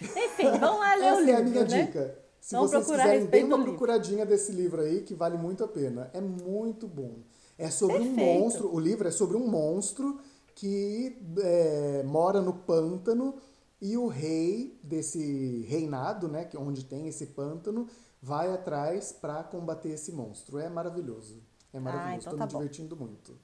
[0.00, 1.82] Enfim, vamos lá ler Essa o livro, é a minha né?
[1.84, 2.18] dica.
[2.40, 3.72] Se Vamos vocês quiserem, dê uma do livro.
[3.72, 6.10] procuradinha desse livro aí, que vale muito a pena.
[6.14, 7.16] É muito bom.
[7.58, 8.40] É sobre um Perfeito.
[8.40, 10.18] monstro, o livro é sobre um monstro
[10.54, 13.34] que é, mora no pântano
[13.80, 17.88] e o rei desse reinado, né, que onde tem esse pântano,
[18.22, 20.58] vai atrás para combater esse monstro.
[20.58, 21.42] É maravilhoso.
[21.72, 22.20] É maravilhoso.
[22.20, 22.58] então Estou tá me bom.
[22.58, 23.38] divertindo muito.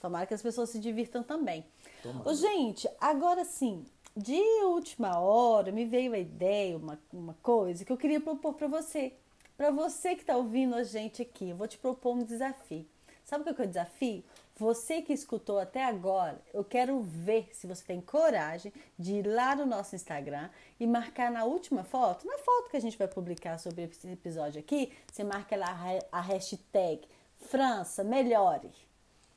[0.00, 1.64] Tomara que as pessoas se divirtam também.
[2.02, 2.28] Tomara.
[2.28, 3.84] Ô, gente, agora sim,
[4.16, 8.68] de última hora me veio a ideia, uma, uma coisa que eu queria propor pra
[8.68, 9.12] você.
[9.56, 12.86] Pra você que tá ouvindo a gente aqui, eu vou te propor um desafio.
[13.24, 14.22] Sabe o que é o desafio?
[14.56, 19.56] Você que escutou até agora, eu quero ver se você tem coragem de ir lá
[19.56, 20.48] no nosso Instagram
[20.78, 24.60] e marcar na última foto, na foto que a gente vai publicar sobre esse episódio
[24.60, 27.02] aqui, você marca lá a ha- a hashtag
[27.48, 28.70] França Melhore.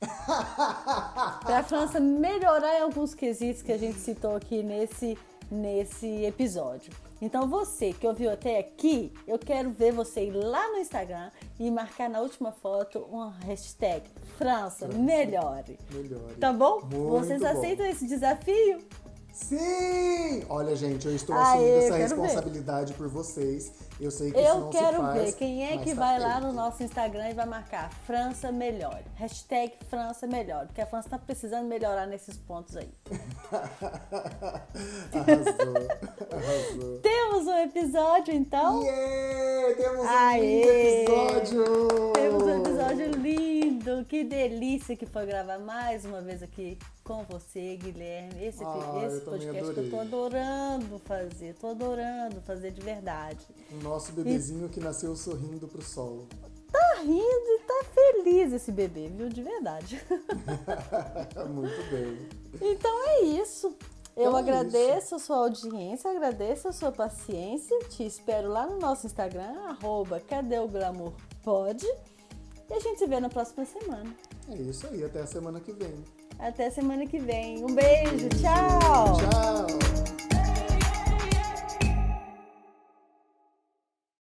[0.00, 5.18] Para a França melhorar em alguns quesitos que a gente citou aqui nesse,
[5.50, 6.92] nesse episódio.
[7.20, 11.70] Então você que ouviu até aqui, eu quero ver você ir lá no Instagram e
[11.70, 14.02] marcar na última foto uma hashtag
[14.36, 15.78] França melhore.
[15.92, 16.34] Melhore.
[16.38, 16.80] Tá bom?
[16.82, 17.48] Muito Vocês bom.
[17.48, 18.78] aceitam esse desafio?
[19.32, 20.44] Sim!
[20.48, 22.22] Olha, gente, eu estou Aê, assumindo essa quero ver.
[22.22, 23.72] responsabilidade por vocês.
[24.00, 25.22] Eu sei que isso Eu quero faz.
[25.22, 26.46] ver quem é que tá vai lá feito.
[26.46, 29.02] no nosso Instagram e vai marcar França Melhore.
[29.16, 30.66] Hashtag França Melhore.
[30.66, 32.88] Porque a França está precisando melhorar nesses pontos aí.
[35.12, 35.88] Arrasou,
[36.32, 36.98] arrasou.
[37.00, 38.82] Temos um episódio então?
[38.84, 39.74] Yeah!
[39.76, 40.40] Temos um Aê!
[40.40, 42.12] lindo episódio!
[42.14, 47.76] Temos um episódio lindo, que delícia que foi gravar mais uma vez aqui com você,
[47.76, 48.44] Guilherme.
[48.44, 53.44] Esse, Ah, esse eu podcast que eu tô adorando fazer, tô adorando fazer de verdade.
[53.72, 56.26] O nosso bebezinho que nasceu sorrindo pro sol.
[56.70, 59.28] Tá rindo e tá feliz esse bebê, viu?
[59.28, 60.02] De verdade.
[61.48, 62.28] Muito bem.
[62.60, 63.74] Então é isso.
[64.16, 67.78] Eu Então é agradeço a sua audiência, agradeço a sua paciência.
[67.88, 71.12] Te espero lá no nosso Instagram, arroba Cadê o Glamour
[71.42, 71.86] Pod.
[72.68, 74.14] E a gente se vê na próxima semana.
[74.50, 76.04] É isso aí, até a semana que vem.
[76.38, 77.64] Até semana que vem.
[77.64, 79.16] Um beijo, tchau!
[79.16, 80.17] Tchau!